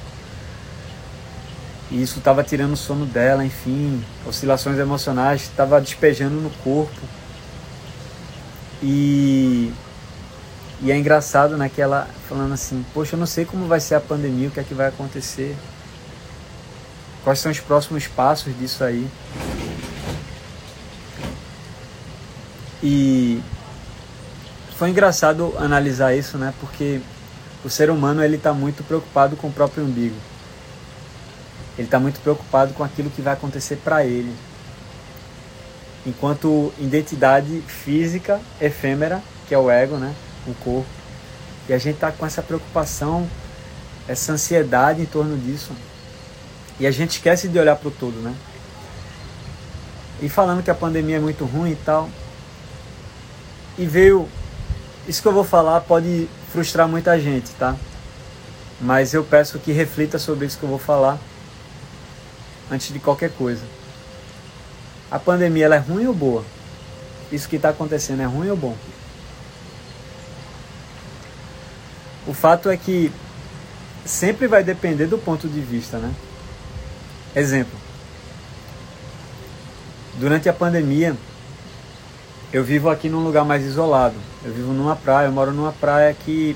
[1.91, 7.01] E isso estava tirando o sono dela, enfim, oscilações emocionais, estava despejando no corpo.
[8.81, 9.71] E,
[10.81, 13.95] e é engraçado, né, que ela falando assim, poxa, eu não sei como vai ser
[13.95, 15.55] a pandemia, o que é que vai acontecer.
[17.23, 19.07] Quais são os próximos passos disso aí?
[22.81, 23.39] E
[24.75, 26.51] foi engraçado analisar isso, né?
[26.59, 26.99] Porque
[27.63, 30.15] o ser humano ele está muito preocupado com o próprio umbigo.
[31.77, 34.35] Ele está muito preocupado com aquilo que vai acontecer para ele
[36.05, 40.15] enquanto identidade física efêmera, que é o ego, né?
[40.47, 40.89] O corpo.
[41.69, 43.29] E a gente está com essa preocupação,
[44.07, 45.71] essa ansiedade em torno disso.
[46.79, 48.33] E a gente esquece de olhar para o todo, né?
[50.21, 52.09] E falando que a pandemia é muito ruim e tal.
[53.77, 54.27] E veio.
[55.07, 57.75] Isso que eu vou falar pode frustrar muita gente, tá?
[58.79, 61.17] Mas eu peço que reflita sobre isso que eu vou falar
[62.69, 63.63] antes de qualquer coisa.
[65.09, 66.45] A pandemia ela é ruim ou boa?
[67.31, 68.75] Isso que está acontecendo é ruim ou bom?
[72.27, 73.11] O fato é que
[74.05, 76.11] sempre vai depender do ponto de vista, né?
[77.35, 77.79] Exemplo.
[80.19, 81.15] Durante a pandemia,
[82.53, 84.15] eu vivo aqui num lugar mais isolado.
[84.43, 86.55] Eu vivo numa praia, eu moro numa praia que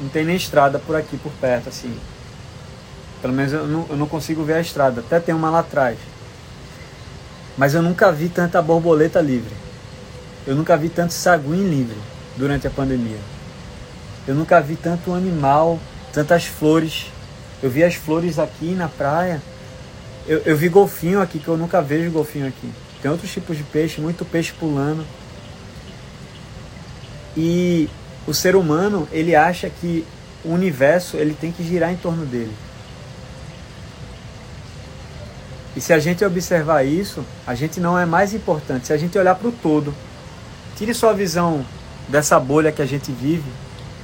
[0.00, 1.94] não tem nem estrada por aqui, por perto, assim.
[3.20, 5.00] Pelo menos eu não, eu não consigo ver a estrada.
[5.00, 5.98] Até tem uma lá atrás.
[7.56, 9.54] Mas eu nunca vi tanta borboleta livre.
[10.46, 11.98] Eu nunca vi tanto saguim livre
[12.36, 13.18] durante a pandemia.
[14.26, 15.78] Eu nunca vi tanto animal,
[16.12, 17.06] tantas flores.
[17.62, 19.42] Eu vi as flores aqui na praia.
[20.26, 22.70] Eu, eu vi golfinho aqui, que eu nunca vejo golfinho aqui.
[23.00, 25.04] Tem outros tipos de peixe, muito peixe pulando.
[27.36, 27.88] E
[28.26, 30.06] o ser humano, ele acha que
[30.44, 32.54] o universo ele tem que girar em torno dele.
[35.74, 38.86] E se a gente observar isso, a gente não é mais importante.
[38.86, 39.94] Se a gente olhar para o todo,
[40.76, 41.64] tire sua visão
[42.08, 43.50] dessa bolha que a gente vive,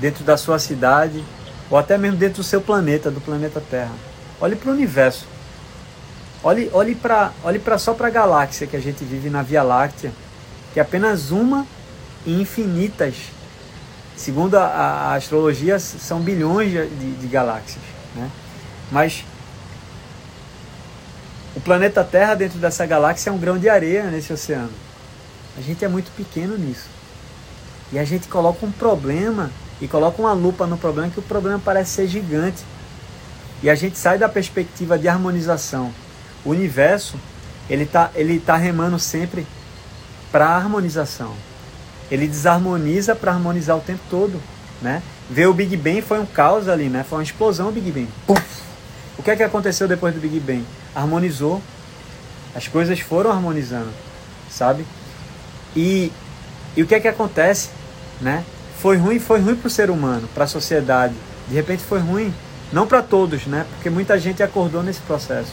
[0.00, 1.24] dentro da sua cidade,
[1.70, 3.92] ou até mesmo dentro do seu planeta, do planeta Terra.
[4.40, 5.26] Olhe para o universo.
[6.42, 10.12] Olhe, olhe para olhe só para a galáxia que a gente vive na Via Láctea,
[10.72, 11.66] que é apenas uma
[12.26, 13.16] em infinitas.
[14.16, 17.82] Segundo a, a astrologia, são bilhões de, de galáxias.
[18.14, 18.30] Né?
[18.90, 19.24] Mas
[21.54, 24.72] o planeta Terra dentro dessa galáxia é um grão de areia nesse oceano.
[25.56, 26.88] A gente é muito pequeno nisso.
[27.92, 29.50] E a gente coloca um problema
[29.80, 32.64] e coloca uma lupa no problema que o problema parece ser gigante.
[33.62, 35.92] E a gente sai da perspectiva de harmonização.
[36.44, 37.16] O universo,
[37.68, 39.46] ele está ele tá remando sempre
[40.30, 41.34] para harmonização.
[42.10, 44.40] Ele desarmoniza para harmonizar o tempo todo,
[44.80, 45.02] né?
[45.28, 47.04] Ver o Big Bang foi um caos ali, né?
[47.08, 48.08] Foi uma explosão o Big Bang.
[49.18, 50.64] O que é que aconteceu depois do Big Bang?
[50.94, 51.60] Harmonizou.
[52.54, 53.90] As coisas foram harmonizando,
[54.50, 54.86] sabe?
[55.76, 56.10] E,
[56.76, 57.68] e o que é que acontece,
[58.20, 58.42] né?
[58.80, 61.14] Foi ruim, foi ruim para o ser humano, para a sociedade.
[61.48, 62.32] De repente foi ruim,
[62.72, 63.66] não para todos, né?
[63.74, 65.52] Porque muita gente acordou nesse processo.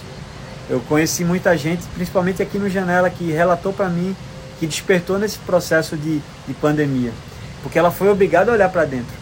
[0.69, 4.15] Eu conheci muita gente, principalmente aqui no Janela, que relatou para mim
[4.59, 7.11] que despertou nesse processo de, de pandemia.
[7.61, 9.13] Porque ela foi obrigada a olhar para dentro.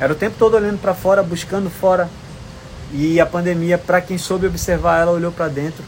[0.00, 2.08] Era o tempo todo olhando para fora, buscando fora
[2.92, 5.84] e a pandemia, para quem soube observar ela, olhou para dentro.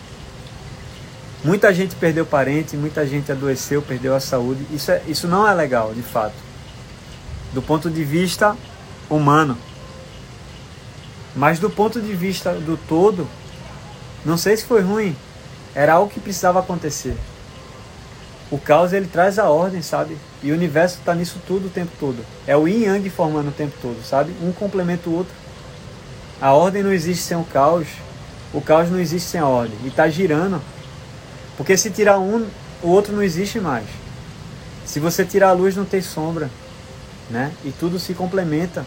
[1.42, 4.66] Muita gente perdeu parente, muita gente adoeceu, perdeu a saúde.
[4.70, 6.49] Isso, é, isso não é legal, de fato.
[7.52, 8.56] Do ponto de vista
[9.08, 9.56] humano.
[11.34, 13.26] Mas do ponto de vista do todo,
[14.24, 15.16] não sei se foi ruim.
[15.74, 17.16] Era algo que precisava acontecer.
[18.50, 20.16] O caos ele traz a ordem, sabe?
[20.42, 22.24] E o universo está nisso tudo o tempo todo.
[22.46, 24.34] É o yin yang formando o tempo todo, sabe?
[24.42, 25.32] Um complementa o outro.
[26.40, 27.86] A ordem não existe sem o caos.
[28.52, 29.78] O caos não existe sem a ordem.
[29.84, 30.60] E está girando.
[31.56, 32.46] Porque se tirar um,
[32.82, 33.86] o outro não existe mais.
[34.84, 36.50] Se você tirar a luz, não tem sombra,
[37.30, 37.52] né?
[37.64, 38.84] E tudo se complementa.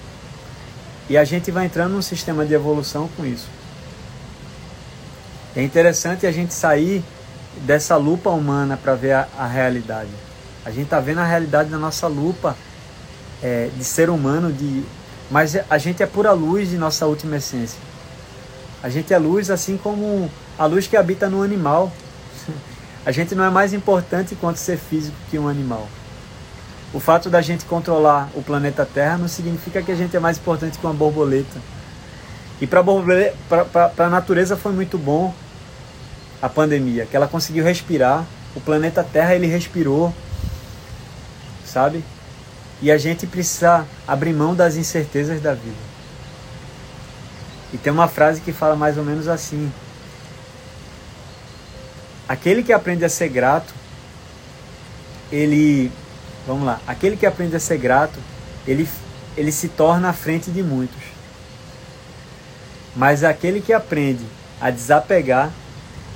[1.09, 3.47] E a gente vai entrando num sistema de evolução com isso.
[5.55, 7.03] É interessante a gente sair
[7.61, 10.09] dessa lupa humana para ver a, a, realidade.
[10.65, 12.55] A gente está vendo a realidade da nossa lupa
[13.41, 14.83] é, de ser humano, de
[15.29, 17.79] mas a gente é pura luz de nossa última essência.
[18.81, 21.91] A gente é luz assim como a luz que habita no animal.
[23.05, 25.89] A gente não é mais importante quanto ser físico que um animal.
[26.93, 30.37] O fato da gente controlar o planeta Terra não significa que a gente é mais
[30.37, 31.59] importante que uma borboleta.
[32.61, 32.81] E para
[33.97, 35.33] a natureza foi muito bom
[36.41, 38.25] a pandemia, que ela conseguiu respirar.
[38.55, 40.13] O planeta Terra ele respirou,
[41.65, 42.03] sabe?
[42.81, 45.93] E a gente precisa abrir mão das incertezas da vida.
[47.73, 49.71] E tem uma frase que fala mais ou menos assim:
[52.27, 53.73] Aquele que aprende a ser grato,
[55.31, 55.91] ele.
[56.45, 56.79] Vamos lá.
[56.87, 58.19] Aquele que aprende a ser grato,
[58.67, 58.87] ele,
[59.37, 61.01] ele se torna à frente de muitos.
[62.95, 64.25] Mas aquele que aprende
[64.59, 65.51] a desapegar,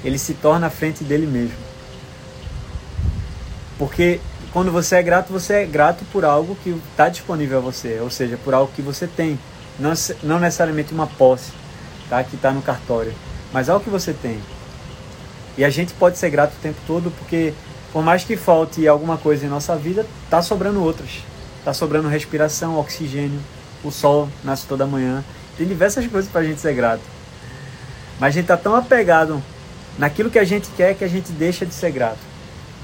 [0.04, 1.58] ele se torna à frente dele mesmo.
[3.78, 4.20] Porque
[4.52, 8.10] quando você é grato, você é grato por algo que está disponível a você, ou
[8.10, 9.40] seja, por algo que você tem.
[9.80, 11.52] Não, não necessariamente uma posse
[12.10, 13.14] tá, que está no cartório,
[13.54, 14.42] mas algo que você tem.
[15.58, 17.54] E a gente pode ser grato o tempo todo porque,
[17.98, 21.24] por mais que falte alguma coisa em nossa vida, está sobrando outras.
[21.58, 23.40] Está sobrando respiração, oxigênio,
[23.84, 25.24] o sol nasce toda manhã.
[25.58, 27.02] Tem diversas coisas para a gente ser grato.
[28.20, 29.42] Mas a gente está tão apegado
[29.98, 32.20] naquilo que a gente quer que a gente deixa de ser grato.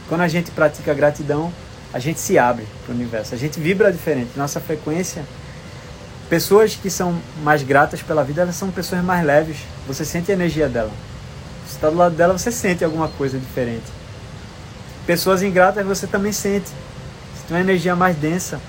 [0.10, 1.54] Quando a gente pratica gratidão,
[1.93, 4.32] a gente se abre para o universo, a gente vibra diferente.
[4.36, 5.23] Nossa frequência.
[6.28, 9.58] Pessoas que são mais gratas pela vida, elas são pessoas mais leves.
[9.86, 10.91] Você sente a energia dela.
[11.67, 14.02] Você está do lado dela, você sente alguma coisa diferente.
[15.05, 16.67] Pessoas ingratas, você também sente.
[16.67, 18.59] Você tem uma energia mais densa.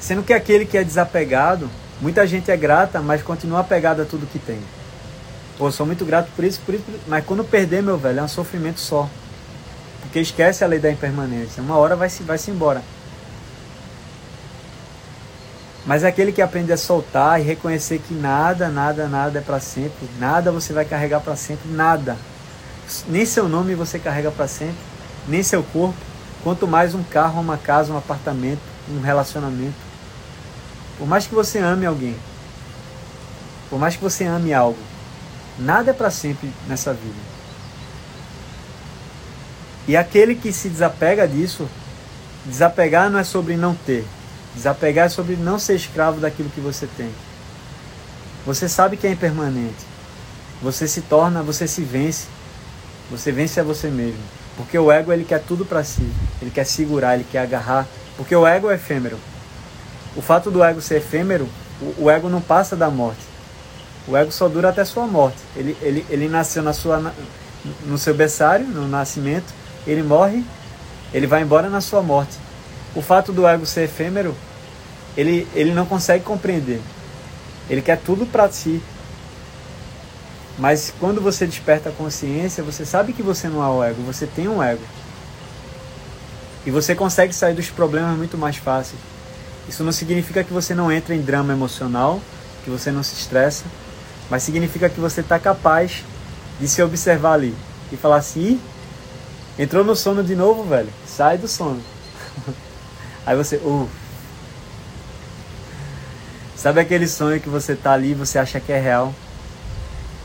[0.00, 4.26] Sendo que aquele que é desapegado, muita gente é grata, mas continua apegado a tudo
[4.26, 4.58] que tem.
[5.58, 8.28] Pô, sou muito grato por isso, por isso, mas quando perder, meu velho, é um
[8.28, 9.08] sofrimento só.
[10.00, 11.62] Porque esquece a lei da impermanência.
[11.62, 12.82] Uma hora vai se, vai se embora.
[15.84, 20.08] Mas aquele que aprende a soltar e reconhecer que nada, nada, nada é para sempre.
[20.18, 21.70] Nada você vai carregar para sempre.
[21.70, 22.16] Nada.
[23.08, 24.76] Nem seu nome você carrega para sempre.
[25.28, 25.98] Nem seu corpo.
[26.42, 29.74] Quanto mais um carro, uma casa, um apartamento, um relacionamento.
[30.98, 32.16] Por mais que você ame alguém.
[33.68, 34.78] Por mais que você ame algo.
[35.58, 37.30] Nada é para sempre nessa vida.
[39.86, 41.68] E aquele que se desapega disso,
[42.44, 44.06] desapegar não é sobre não ter.
[44.54, 47.10] Desapegar é sobre não ser escravo daquilo que você tem.
[48.46, 49.84] Você sabe que é impermanente.
[50.62, 52.26] Você se torna, você se vence.
[53.10, 54.20] Você vence a você mesmo.
[54.56, 56.08] Porque o ego ele quer tudo para si.
[56.40, 57.86] Ele quer segurar, ele quer agarrar.
[58.16, 59.18] Porque o ego é efêmero.
[60.16, 61.48] O fato do ego ser efêmero,
[61.80, 63.20] o, o ego não passa da morte.
[64.06, 65.38] O ego só dura até sua morte.
[65.56, 67.12] Ele, ele, ele nasceu na sua,
[67.84, 69.52] no seu berçário, no nascimento,
[69.86, 70.44] ele morre,
[71.12, 72.36] ele vai embora na sua morte.
[72.94, 74.34] O fato do ego ser efêmero,
[75.16, 76.80] ele, ele não consegue compreender.
[77.68, 78.82] Ele quer tudo para si.
[80.58, 84.26] Mas quando você desperta a consciência, você sabe que você não é o ego, você
[84.26, 84.82] tem um ego.
[86.66, 88.96] E você consegue sair dos problemas muito mais fácil.
[89.68, 92.20] Isso não significa que você não entra em drama emocional,
[92.64, 93.64] que você não se estressa,
[94.28, 96.04] mas significa que você está capaz
[96.60, 97.54] de se observar ali
[97.90, 98.60] e falar assim:
[99.58, 101.80] entrou no sono de novo, velho, sai do sono.
[103.24, 103.88] Aí você, uh.
[106.56, 109.14] Sabe aquele sonho que você tá ali, você acha que é real?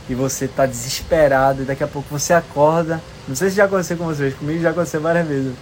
[0.09, 3.01] E você tá desesperado, e daqui a pouco você acorda.
[3.27, 5.53] Não sei se já aconteceu com vocês, comigo já aconteceu várias vezes.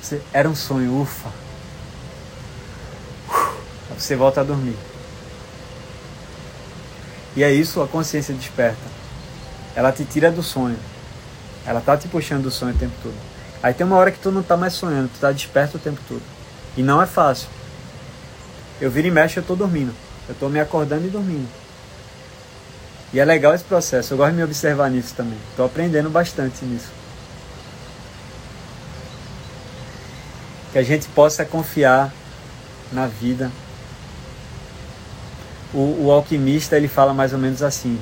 [0.00, 1.28] Você, era um sonho, ufa.
[3.90, 4.76] Aí você volta a dormir.
[7.36, 8.92] E é isso a consciência desperta.
[9.74, 10.78] Ela te tira do sonho.
[11.66, 13.14] Ela tá te puxando do sonho o tempo todo.
[13.62, 16.00] Aí tem uma hora que tu não tá mais sonhando, tu tá desperto o tempo
[16.08, 16.22] todo.
[16.76, 17.48] E não é fácil.
[18.80, 19.94] Eu viro e mexo, eu tô dormindo.
[20.28, 21.48] Eu tô me acordando e dormindo.
[23.12, 24.14] E é legal esse processo.
[24.14, 25.38] Eu gosto de me observar nisso também.
[25.56, 26.88] Tô aprendendo bastante nisso.
[30.72, 32.12] Que a gente possa confiar
[32.90, 33.50] na vida,
[35.72, 37.98] o, o alquimista ele fala mais ou menos assim.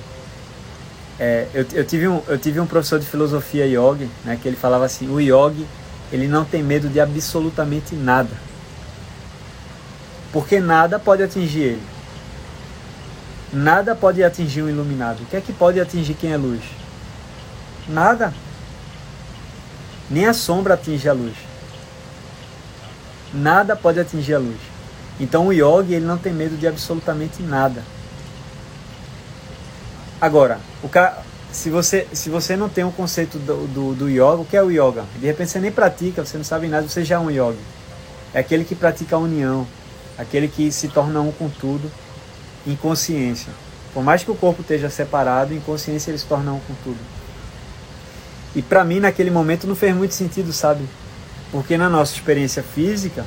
[1.18, 4.56] É, eu, eu, tive um, eu tive um professor de filosofia yogi, né, que ele
[4.56, 5.66] falava assim, o yogi
[6.10, 8.34] ele não tem medo de absolutamente nada.
[10.32, 11.82] Porque nada pode atingir ele.
[13.52, 15.22] Nada pode atingir um iluminado.
[15.22, 16.62] O que é que pode atingir quem é luz?
[17.88, 18.32] Nada.
[20.08, 21.34] Nem a sombra atinge a luz.
[23.34, 24.58] Nada pode atingir a luz.
[25.18, 27.82] Então o yogi ele não tem medo de absolutamente nada.
[30.20, 30.88] Agora, o
[31.50, 34.62] se, você, se você não tem um conceito do, do, do yoga, o que é
[34.62, 35.04] o yoga?
[35.16, 37.58] De repente você nem pratica, você não sabe nada, você já é um yogi.
[38.32, 39.66] É aquele que pratica a união,
[40.16, 41.90] aquele que se torna um com tudo
[42.66, 43.52] em consciência.
[43.92, 46.98] Por mais que o corpo esteja separado, em consciência ele se torna um com tudo.
[48.54, 50.84] E para mim, naquele momento, não fez muito sentido, sabe?
[51.50, 53.24] Porque na nossa experiência física,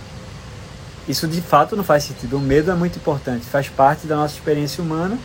[1.07, 2.37] isso de fato não faz sentido.
[2.37, 5.17] O medo é muito importante, faz parte da nossa experiência humana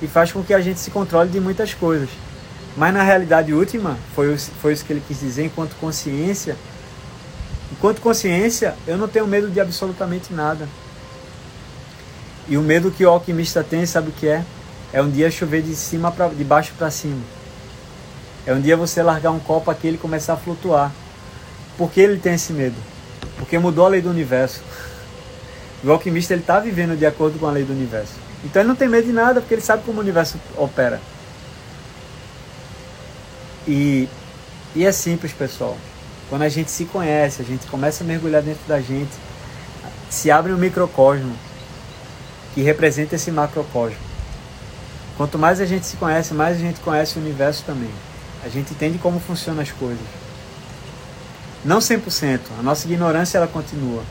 [0.00, 2.08] e faz com que a gente se controle de muitas coisas.
[2.76, 6.56] Mas na realidade última, foi, foi isso que ele quis dizer, enquanto consciência,
[7.72, 10.68] enquanto consciência, eu não tenho medo de absolutamente nada.
[12.50, 14.44] E o medo que o alquimista tem, sabe o que é?
[14.92, 17.22] É um dia chover de cima para de baixo para cima.
[18.44, 20.92] É um dia você largar um copo aqui e ele começar a flutuar.
[21.78, 22.74] Por que ele tem esse medo?
[23.36, 24.62] Porque mudou a lei do universo.
[25.84, 28.14] O alquimista ele está vivendo de acordo com a lei do universo.
[28.44, 31.00] Então ele não tem medo de nada, porque ele sabe como o universo opera.
[33.68, 34.08] E,
[34.74, 35.78] e é simples, pessoal.
[36.28, 39.12] Quando a gente se conhece, a gente começa a mergulhar dentro da gente,
[40.10, 41.32] se abre um microcosmo
[42.54, 43.98] que representa esse macrocosmo.
[45.16, 47.90] Quanto mais a gente se conhece, mais a gente conhece o universo também.
[48.44, 50.00] A gente entende como funcionam as coisas.
[51.64, 54.02] Não 100%, a nossa ignorância ela continua.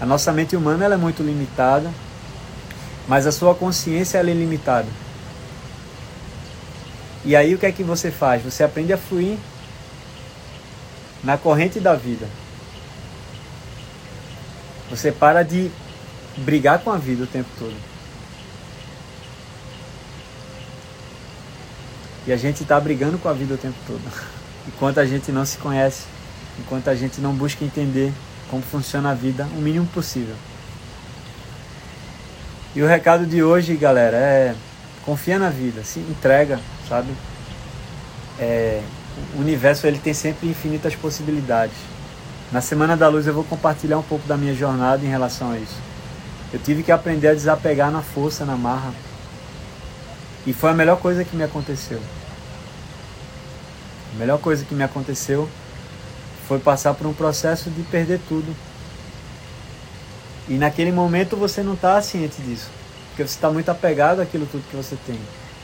[0.00, 1.90] A nossa mente humana ela é muito limitada,
[3.06, 4.88] mas a sua consciência ela é ilimitada.
[7.24, 8.42] E aí o que é que você faz?
[8.42, 9.38] Você aprende a fluir
[11.22, 12.28] na corrente da vida.
[14.90, 15.70] Você para de
[16.36, 17.74] brigar com a vida o tempo todo.
[22.26, 24.02] E a gente está brigando com a vida o tempo todo.
[24.66, 26.04] Enquanto a gente não se conhece,
[26.58, 28.12] enquanto a gente não busca entender
[28.50, 30.34] como funciona a vida o mínimo possível.
[32.74, 34.54] E o recado de hoje, galera, é
[35.04, 36.58] confia na vida, se entrega,
[36.88, 37.12] sabe?
[38.40, 38.82] É,
[39.36, 41.76] o universo ele tem sempre infinitas possibilidades.
[42.50, 45.58] Na Semana da Luz eu vou compartilhar um pouco da minha jornada em relação a
[45.58, 45.76] isso.
[46.52, 48.92] Eu tive que aprender a desapegar na força, na marra.
[50.46, 52.00] E foi a melhor coisa que me aconteceu.
[54.14, 55.48] A melhor coisa que me aconteceu
[56.46, 58.54] foi passar por um processo de perder tudo.
[60.48, 62.70] E naquele momento você não está ciente disso.
[63.08, 65.18] Porque você está muito apegado àquilo tudo que você tem.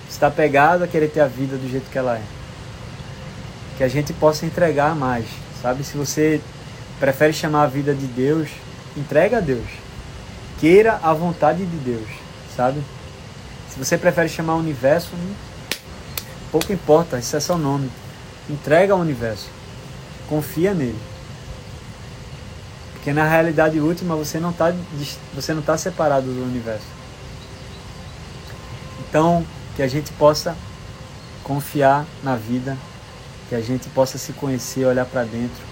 [0.08, 2.22] Você está apegado a querer ter a vida do jeito que ela é.
[3.78, 5.26] Que a gente possa entregar mais.
[5.62, 5.84] Sabe?
[5.84, 6.40] Se você
[6.98, 8.48] prefere chamar a vida de Deus,
[8.96, 9.81] entrega a Deus.
[10.62, 12.08] Queira a vontade de Deus.
[12.56, 12.80] Sabe?
[13.68, 15.10] Se você prefere chamar universo,
[16.52, 17.90] pouco importa, isso é só nome.
[18.48, 19.48] Entrega ao universo.
[20.28, 21.00] Confia nele.
[22.92, 24.72] Porque na realidade última você não está
[25.34, 26.86] você não está separado do universo.
[29.00, 29.44] Então,
[29.74, 30.56] que a gente possa
[31.42, 32.78] confiar na vida,
[33.48, 35.64] que a gente possa se conhecer, olhar para dentro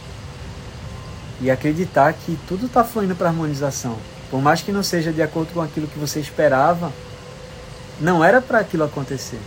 [1.41, 3.97] e acreditar que tudo está fluindo para harmonização.
[4.31, 6.93] Por mais que não seja de acordo com aquilo que você esperava,
[8.01, 9.41] não era para aquilo acontecer.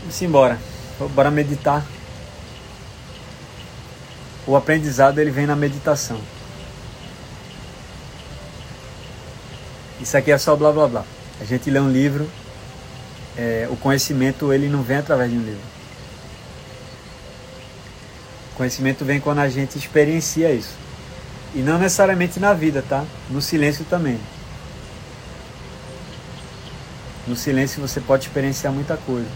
[0.00, 0.58] Vamos embora.
[1.14, 1.84] Bora meditar.
[4.46, 6.20] O aprendizado ele vem na meditação.
[10.00, 11.04] Isso aqui é só blá blá blá.
[11.40, 12.30] A gente lê um livro,
[13.36, 15.75] é, o conhecimento ele não vem através de um livro.
[18.56, 20.74] Conhecimento vem quando a gente experiencia isso.
[21.54, 23.04] E não necessariamente na vida, tá?
[23.30, 24.18] No silêncio também.
[27.26, 29.28] No silêncio você pode experienciar muita coisa.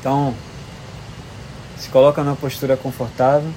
[0.00, 0.34] Então,
[1.78, 3.50] se coloca numa postura confortável.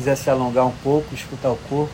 [0.00, 1.92] Quiser se alongar um pouco, escutar o corpo.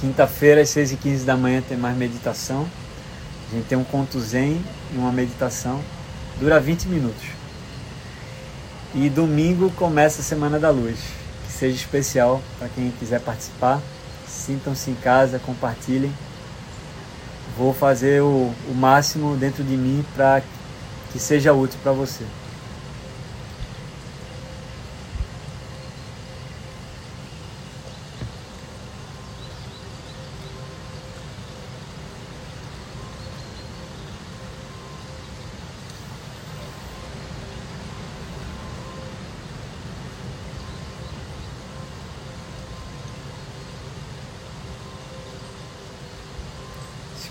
[0.00, 2.68] Quinta-feira, às 6h15 da manhã, tem mais meditação.
[3.50, 5.82] A gente tem um conto zen e uma meditação
[6.38, 7.26] dura 20 minutos.
[8.94, 10.98] E domingo começa a Semana da Luz.
[11.46, 13.80] Que seja especial para quem quiser participar.
[14.28, 16.12] Sintam-se em casa, compartilhem.
[17.56, 20.42] Vou fazer o, o máximo dentro de mim para
[21.12, 22.24] que seja útil para você.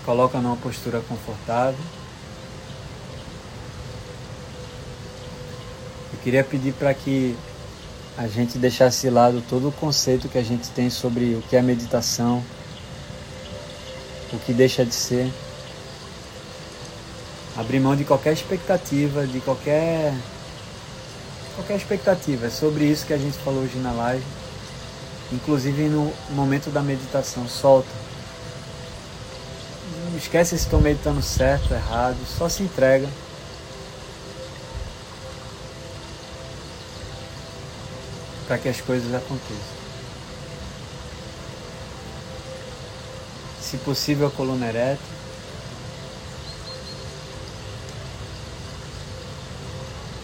[0.04, 1.78] coloca numa postura confortável.
[6.22, 7.36] Queria pedir para que
[8.16, 11.56] a gente deixasse de lado todo o conceito que a gente tem sobre o que
[11.56, 12.42] é meditação,
[14.32, 15.30] o que deixa de ser.
[17.56, 20.14] Abrir mão de qualquer expectativa, de qualquer
[21.54, 22.46] qualquer expectativa.
[22.46, 24.24] É sobre isso que a gente falou hoje na live.
[25.32, 27.88] Inclusive no momento da meditação, solta.
[30.10, 33.08] Não esquece se estou meditando certo, errado, só se entrega.
[38.52, 39.56] Para que as coisas aconteçam.
[43.62, 45.00] Se possível, a coluna ereta.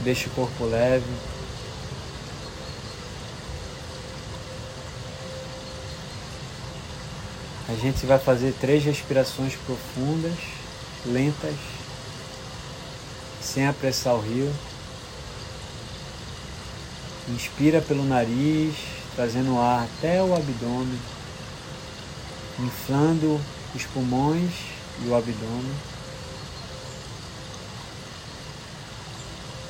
[0.03, 1.07] Deixe o corpo leve.
[7.67, 10.37] A gente vai fazer três respirações profundas,
[11.07, 11.57] lentas,
[13.41, 14.53] sem apressar o rio.
[17.29, 18.75] Inspira pelo nariz,
[19.15, 20.99] trazendo ar até o abdômen,
[22.59, 23.39] inflando
[23.75, 24.51] os pulmões
[25.05, 25.75] e o abdômen.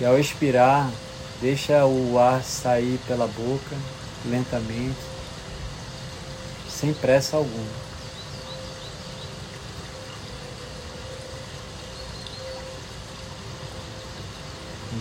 [0.00, 0.88] E ao expirar,
[1.40, 3.76] deixa o ar sair pela boca
[4.24, 4.96] lentamente,
[6.70, 7.88] sem pressa alguma.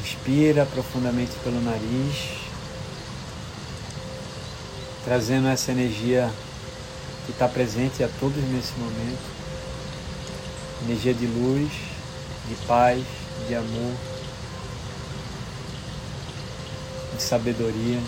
[0.02, 2.47] Inspira profundamente pelo nariz,
[5.08, 6.30] trazendo essa energia
[7.26, 9.38] que está presente a todos nesse momento
[10.84, 11.72] energia de luz,
[12.50, 13.02] de paz,
[13.48, 13.94] de amor,
[17.16, 18.00] de sabedoria.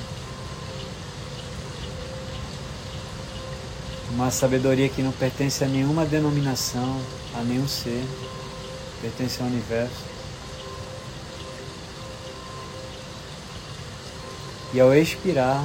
[4.11, 7.01] Uma sabedoria que não pertence a nenhuma denominação,
[7.33, 8.03] a nenhum ser,
[9.01, 10.03] pertence ao universo.
[14.73, 15.63] E ao expirar,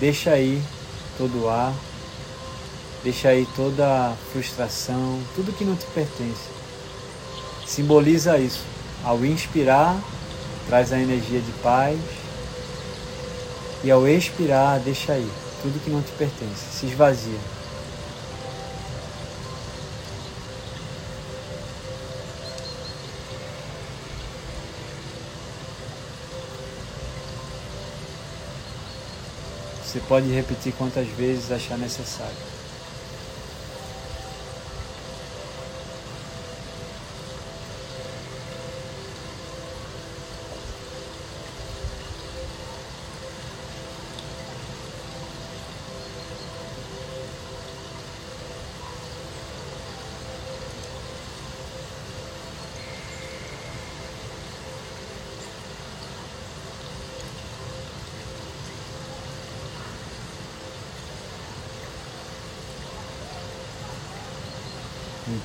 [0.00, 0.60] deixa aí
[1.18, 1.74] todo o ar,
[3.04, 6.48] deixa aí toda a frustração, tudo que não te pertence.
[7.66, 8.64] Simboliza isso.
[9.04, 9.96] Ao inspirar,
[10.66, 11.98] traz a energia de paz.
[13.84, 15.30] E ao expirar, deixa aí
[15.62, 17.59] tudo que não te pertence, se esvazia.
[29.90, 32.36] Você pode repetir quantas vezes achar necessário.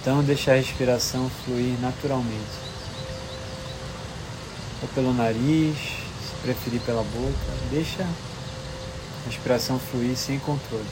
[0.06, 2.60] Então deixa a respiração fluir naturalmente.
[4.84, 10.86] Ou pelo nariz, se preferir pela boca, deixa a respiração fluir sem controle.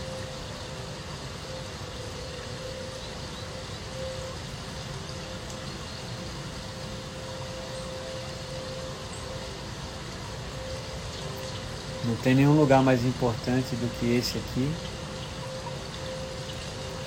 [12.04, 14.74] Não tem nenhum lugar mais importante do que esse aqui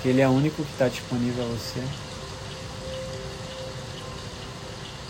[0.07, 1.83] ele é o único que está disponível a você.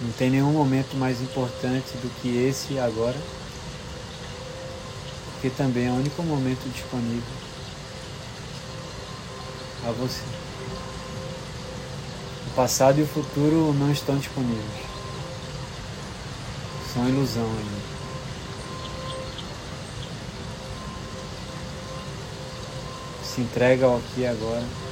[0.01, 3.17] Não tem nenhum momento mais importante do que esse agora,
[5.33, 7.21] porque também é o único momento disponível
[9.87, 10.21] a você.
[12.47, 14.87] O passado e o futuro não estão disponíveis.
[16.93, 17.97] São ilusão ainda.
[23.37, 24.86] se entrega ao aqui agora.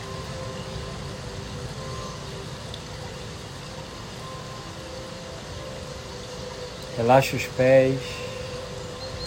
[6.98, 8.00] Relaxa os pés,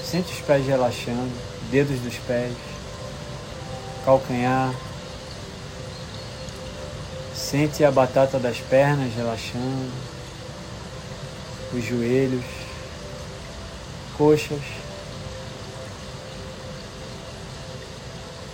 [0.03, 1.31] sente os pés relaxando,
[1.71, 2.55] dedos dos pés,
[4.07, 4.75] calcanhar.
[7.35, 9.93] Sente a batata das pernas relaxando,
[11.75, 12.45] os joelhos,
[14.17, 14.63] coxas.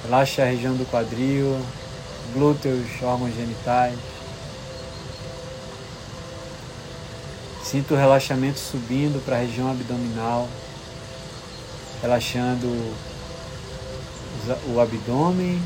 [0.02, 1.64] Relaxa a região do quadril,
[2.34, 4.13] glúteos, órgãos genitais.
[7.74, 10.48] Sinta o relaxamento subindo para a região abdominal,
[12.00, 12.68] relaxando
[14.68, 15.60] o abdômen,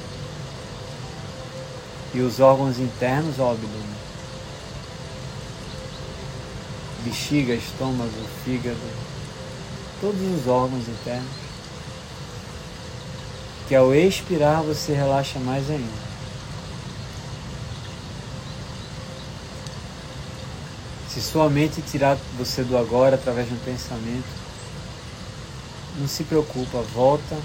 [2.14, 3.98] e os órgãos internos ao abdômen.
[7.04, 8.11] Bexiga, estômago,
[8.42, 8.78] fígado,
[10.00, 11.28] todos os órgãos internos.
[13.68, 16.07] Que ao expirar você relaxa mais ainda.
[21.19, 24.29] Se sua mente tirar você do agora através de um pensamento,
[25.97, 27.37] não se preocupa, volta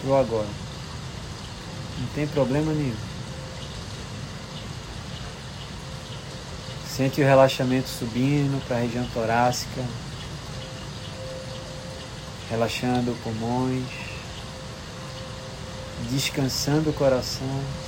[0.00, 0.46] pro agora.
[1.98, 2.94] Não tem problema nenhum.
[6.88, 9.84] Sente o relaxamento subindo para a região torácica,
[12.48, 13.82] relaxando pulmões,
[16.08, 17.85] descansando o coração.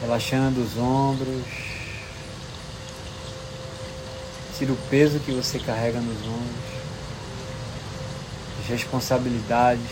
[0.00, 1.44] Relaxando os ombros.
[4.56, 6.64] Tira o peso que você carrega nos ombros,
[8.60, 9.86] as responsabilidades,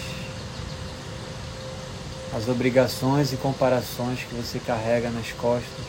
[2.36, 5.86] as obrigações e comparações que você carrega nas costas.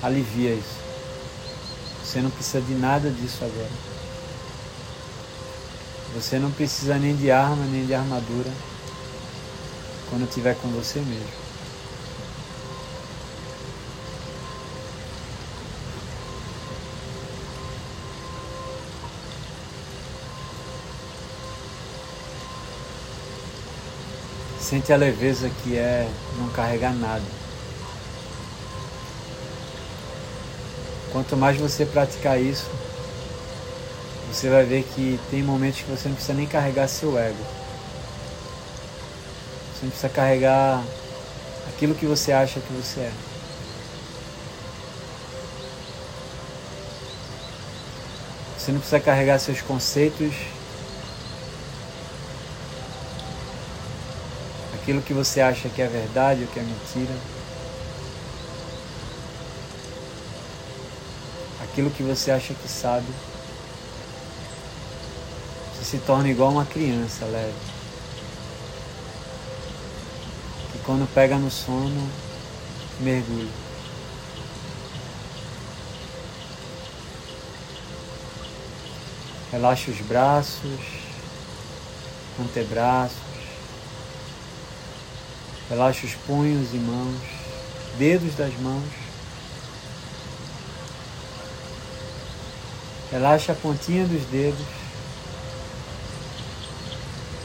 [0.00, 0.78] Alivia isso.
[2.04, 3.90] Você não precisa de nada disso agora.
[6.14, 8.50] Você não precisa nem de arma, nem de armadura
[10.10, 11.50] quando estiver com você mesmo.
[24.60, 26.08] Sente a leveza que é
[26.38, 27.24] não carregar nada.
[31.12, 32.70] Quanto mais você praticar isso,
[34.32, 37.59] você vai ver que tem momentos que você não precisa nem carregar seu ego.
[39.80, 40.84] Você não precisa carregar
[41.68, 43.12] aquilo que você acha que você é.
[48.58, 50.34] Você não precisa carregar seus conceitos,
[54.74, 57.14] aquilo que você acha que é verdade ou que é mentira,
[61.62, 63.06] aquilo que você acha que sabe.
[65.72, 67.79] Você se torna igual uma criança leve.
[70.90, 72.10] Quando pega no sono,
[72.98, 73.48] mergulha.
[79.52, 80.80] Relaxa os braços,
[82.40, 83.16] antebraços,
[85.68, 87.20] relaxa os punhos e mãos,
[87.96, 88.90] dedos das mãos.
[93.12, 94.66] Relaxa a pontinha dos dedos.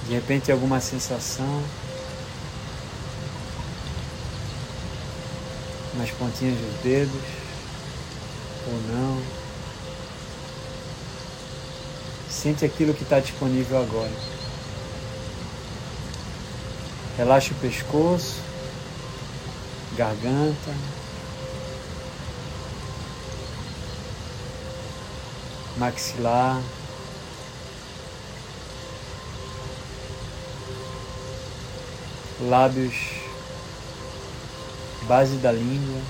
[0.07, 1.84] De repente alguma sensação.
[5.97, 7.21] Nas pontinhas dos dedos
[8.67, 9.21] ou não.
[12.29, 14.11] Sente aquilo que está disponível agora.
[17.17, 18.41] Relaxa o pescoço,
[19.95, 20.73] garganta.
[25.77, 26.61] Maxilar.
[32.41, 33.14] Lábios
[35.07, 36.01] base da língua.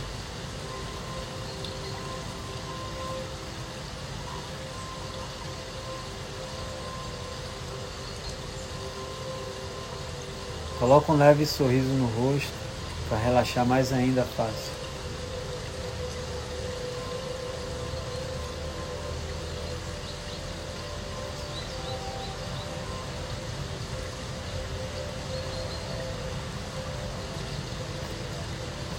[10.79, 12.51] Coloca um leve sorriso no rosto
[13.07, 14.74] para relaxar mais ainda a face.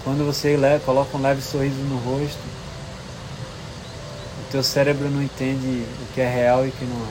[0.06, 2.38] Quando você coloca um leve sorriso no rosto,
[4.38, 7.10] o teu cérebro não entende o que é real e o que não é.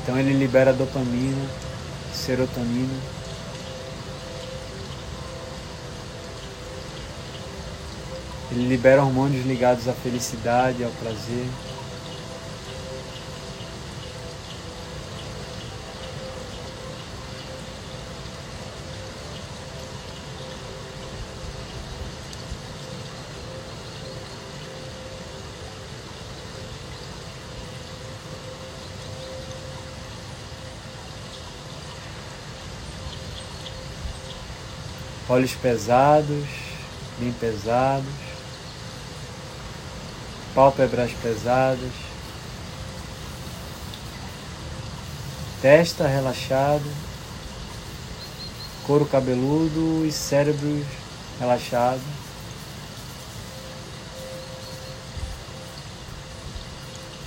[0.00, 1.44] Então ele libera dopamina,
[2.14, 2.94] serotonina.
[8.52, 11.48] Ele libera hormônios ligados à felicidade, ao prazer.
[35.34, 36.46] Olhos pesados,
[37.18, 38.06] bem pesados,
[40.54, 41.90] pálpebras pesadas,
[45.60, 46.84] testa relaxada,
[48.86, 50.86] couro cabeludo e cérebro
[51.40, 52.00] relaxado.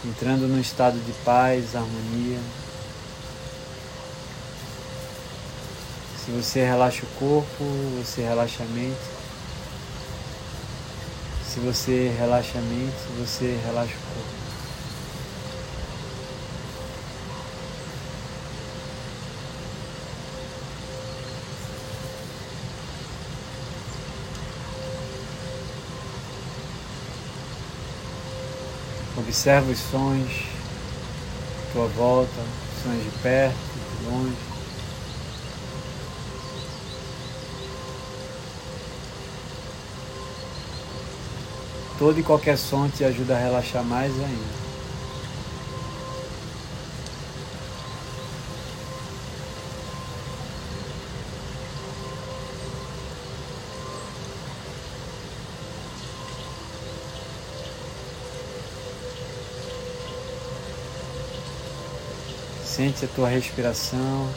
[0.05, 2.39] Entrando num estado de paz, harmonia.
[6.27, 7.63] Se você relaxa o corpo,
[8.03, 8.99] você relaxa a mente.
[11.45, 14.27] Se você relaxa a mente, você relaxa o corpo.
[29.15, 30.29] Observa os sons
[31.69, 32.41] à tua volta,
[32.83, 33.55] sons de perto,
[34.01, 34.56] de longe.
[41.97, 44.67] Todo e qualquer som te ajuda a relaxar mais ainda.
[62.63, 64.29] Sente a tua respiração.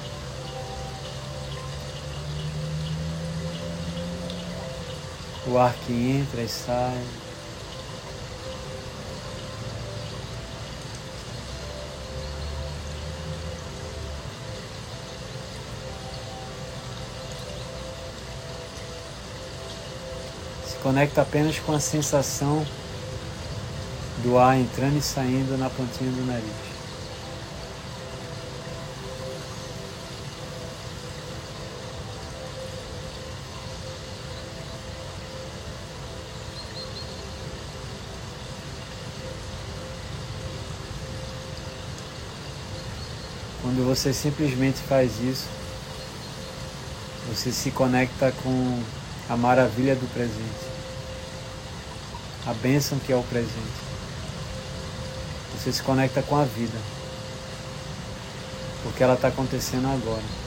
[5.46, 7.29] O ar que entra e sai.
[20.82, 22.66] Conecta apenas com a sensação
[24.22, 26.70] do ar entrando e saindo na pontinha do nariz.
[43.62, 45.46] Quando você simplesmente faz isso,
[47.28, 48.82] você se conecta com
[49.28, 50.69] a maravilha do presente,
[52.50, 53.54] a bênção que é o presente.
[55.54, 56.78] Você se conecta com a vida,
[58.82, 60.40] porque ela está acontecendo agora.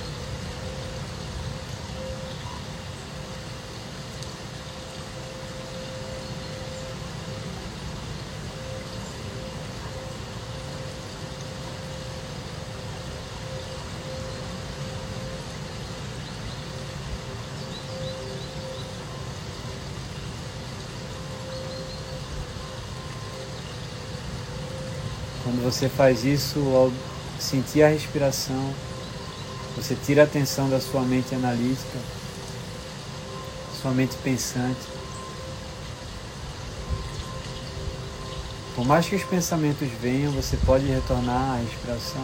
[25.44, 26.92] Quando você faz isso, ao
[27.40, 28.74] sentir a respiração,
[29.76, 31.98] você tira a atenção da sua mente analítica,
[33.82, 34.80] sua mente pensante.
[38.76, 42.24] Por mais que os pensamentos venham, você pode retornar à respiração.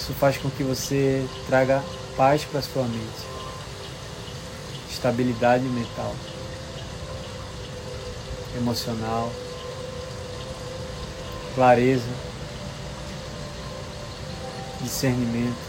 [0.00, 1.84] Isso faz com que você traga
[2.16, 3.26] paz para sua mente,
[4.90, 6.14] estabilidade mental,
[8.56, 9.30] emocional
[11.58, 12.06] clareza,
[14.80, 15.67] discernimento.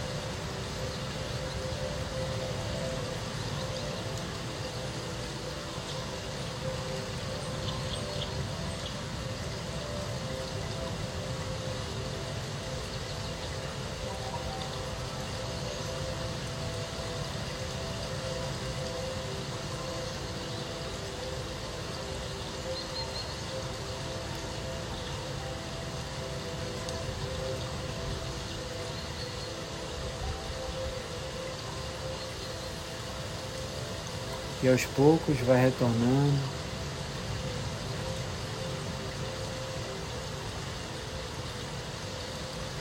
[34.69, 36.39] Aos poucos vai retornando.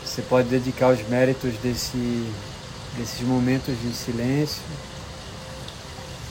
[0.05, 2.33] Você pode dedicar os méritos desse,
[2.97, 4.63] desses momentos de silêncio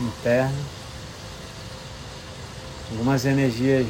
[0.02, 0.66] interno.
[2.92, 3.88] Algumas energias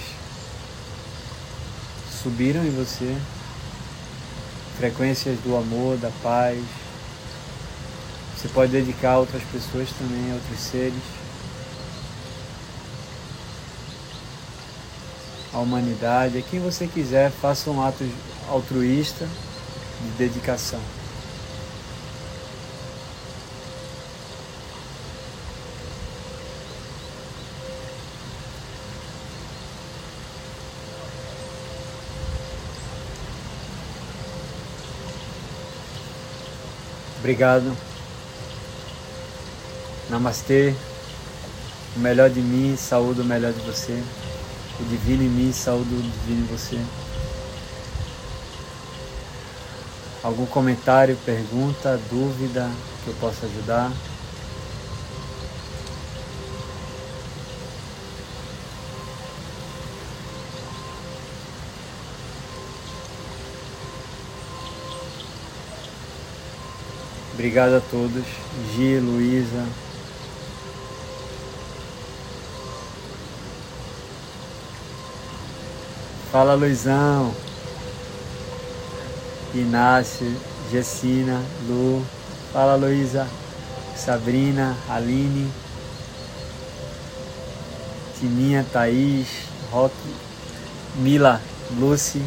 [2.21, 3.15] subiram em você,
[4.77, 6.63] frequências do amor, da paz.
[8.35, 11.16] Você pode dedicar a outras pessoas também, a outros seres.
[15.57, 18.07] À humanidade, a quem você quiser, faça um ato
[18.47, 19.27] altruísta
[20.01, 20.79] de dedicação.
[37.19, 37.75] Obrigado.
[40.09, 40.73] Namastê.
[41.95, 44.03] O melhor de mim, saúde o melhor de você
[44.79, 46.79] o divino em mim, saúde o divino em você.
[50.23, 52.69] Algum comentário, pergunta, dúvida
[53.03, 53.91] que eu possa ajudar?
[67.33, 68.25] Obrigado a todos.
[68.73, 69.86] Gi, Luísa.
[76.37, 77.33] Fala Luizão.
[79.55, 80.31] Inácio,
[80.71, 82.05] Jessina, Lu.
[82.53, 83.27] Fala Luísa.
[83.95, 85.51] Sabrina, Aline.
[88.19, 89.27] Tininha, Thaís,
[89.71, 89.95] Rock,
[90.97, 91.41] Mila,
[91.79, 92.21] Lucy.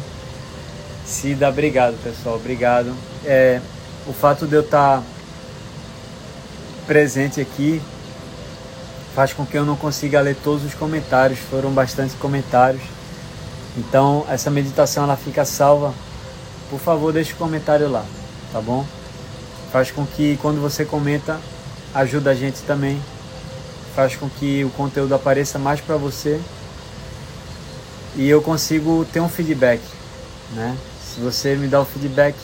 [1.05, 2.93] Cida, obrigado pessoal, obrigado.
[3.23, 3.61] É,
[4.05, 5.01] o fato de eu estar
[6.85, 7.81] presente aqui
[9.15, 12.83] faz com que eu não consiga ler todos os comentários, foram bastante comentários.
[13.77, 15.93] Então essa meditação ela fica salva.
[16.69, 18.05] Por favor, deixe o um comentário lá,
[18.51, 18.85] tá bom?
[19.71, 21.39] Faz com que quando você comenta,
[21.93, 23.01] ajuda a gente também.
[23.95, 26.39] Faz com que o conteúdo apareça mais para você
[28.15, 29.81] e eu consigo ter um feedback,
[30.53, 30.77] né?
[31.03, 32.35] Se você me dá o feedback,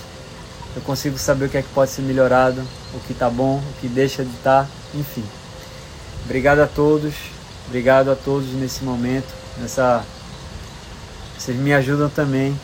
[0.75, 2.61] eu consigo saber o que é que pode ser melhorado,
[2.93, 5.23] o que está bom, o que deixa de estar, tá, enfim.
[6.25, 7.13] Obrigado a todos,
[7.67, 10.05] obrigado a todos nesse momento, nessa
[11.37, 12.59] vocês me ajudam também,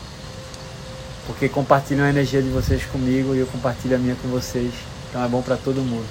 [1.26, 4.72] porque compartilham a energia de vocês comigo e eu compartilho a minha com vocês.
[5.08, 6.06] Então é bom para todo mundo.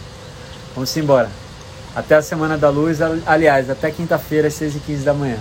[0.74, 1.30] Vamos embora.
[1.96, 5.38] Até a Semana da Luz, aliás, até quinta-feira às 6h15 da manhã.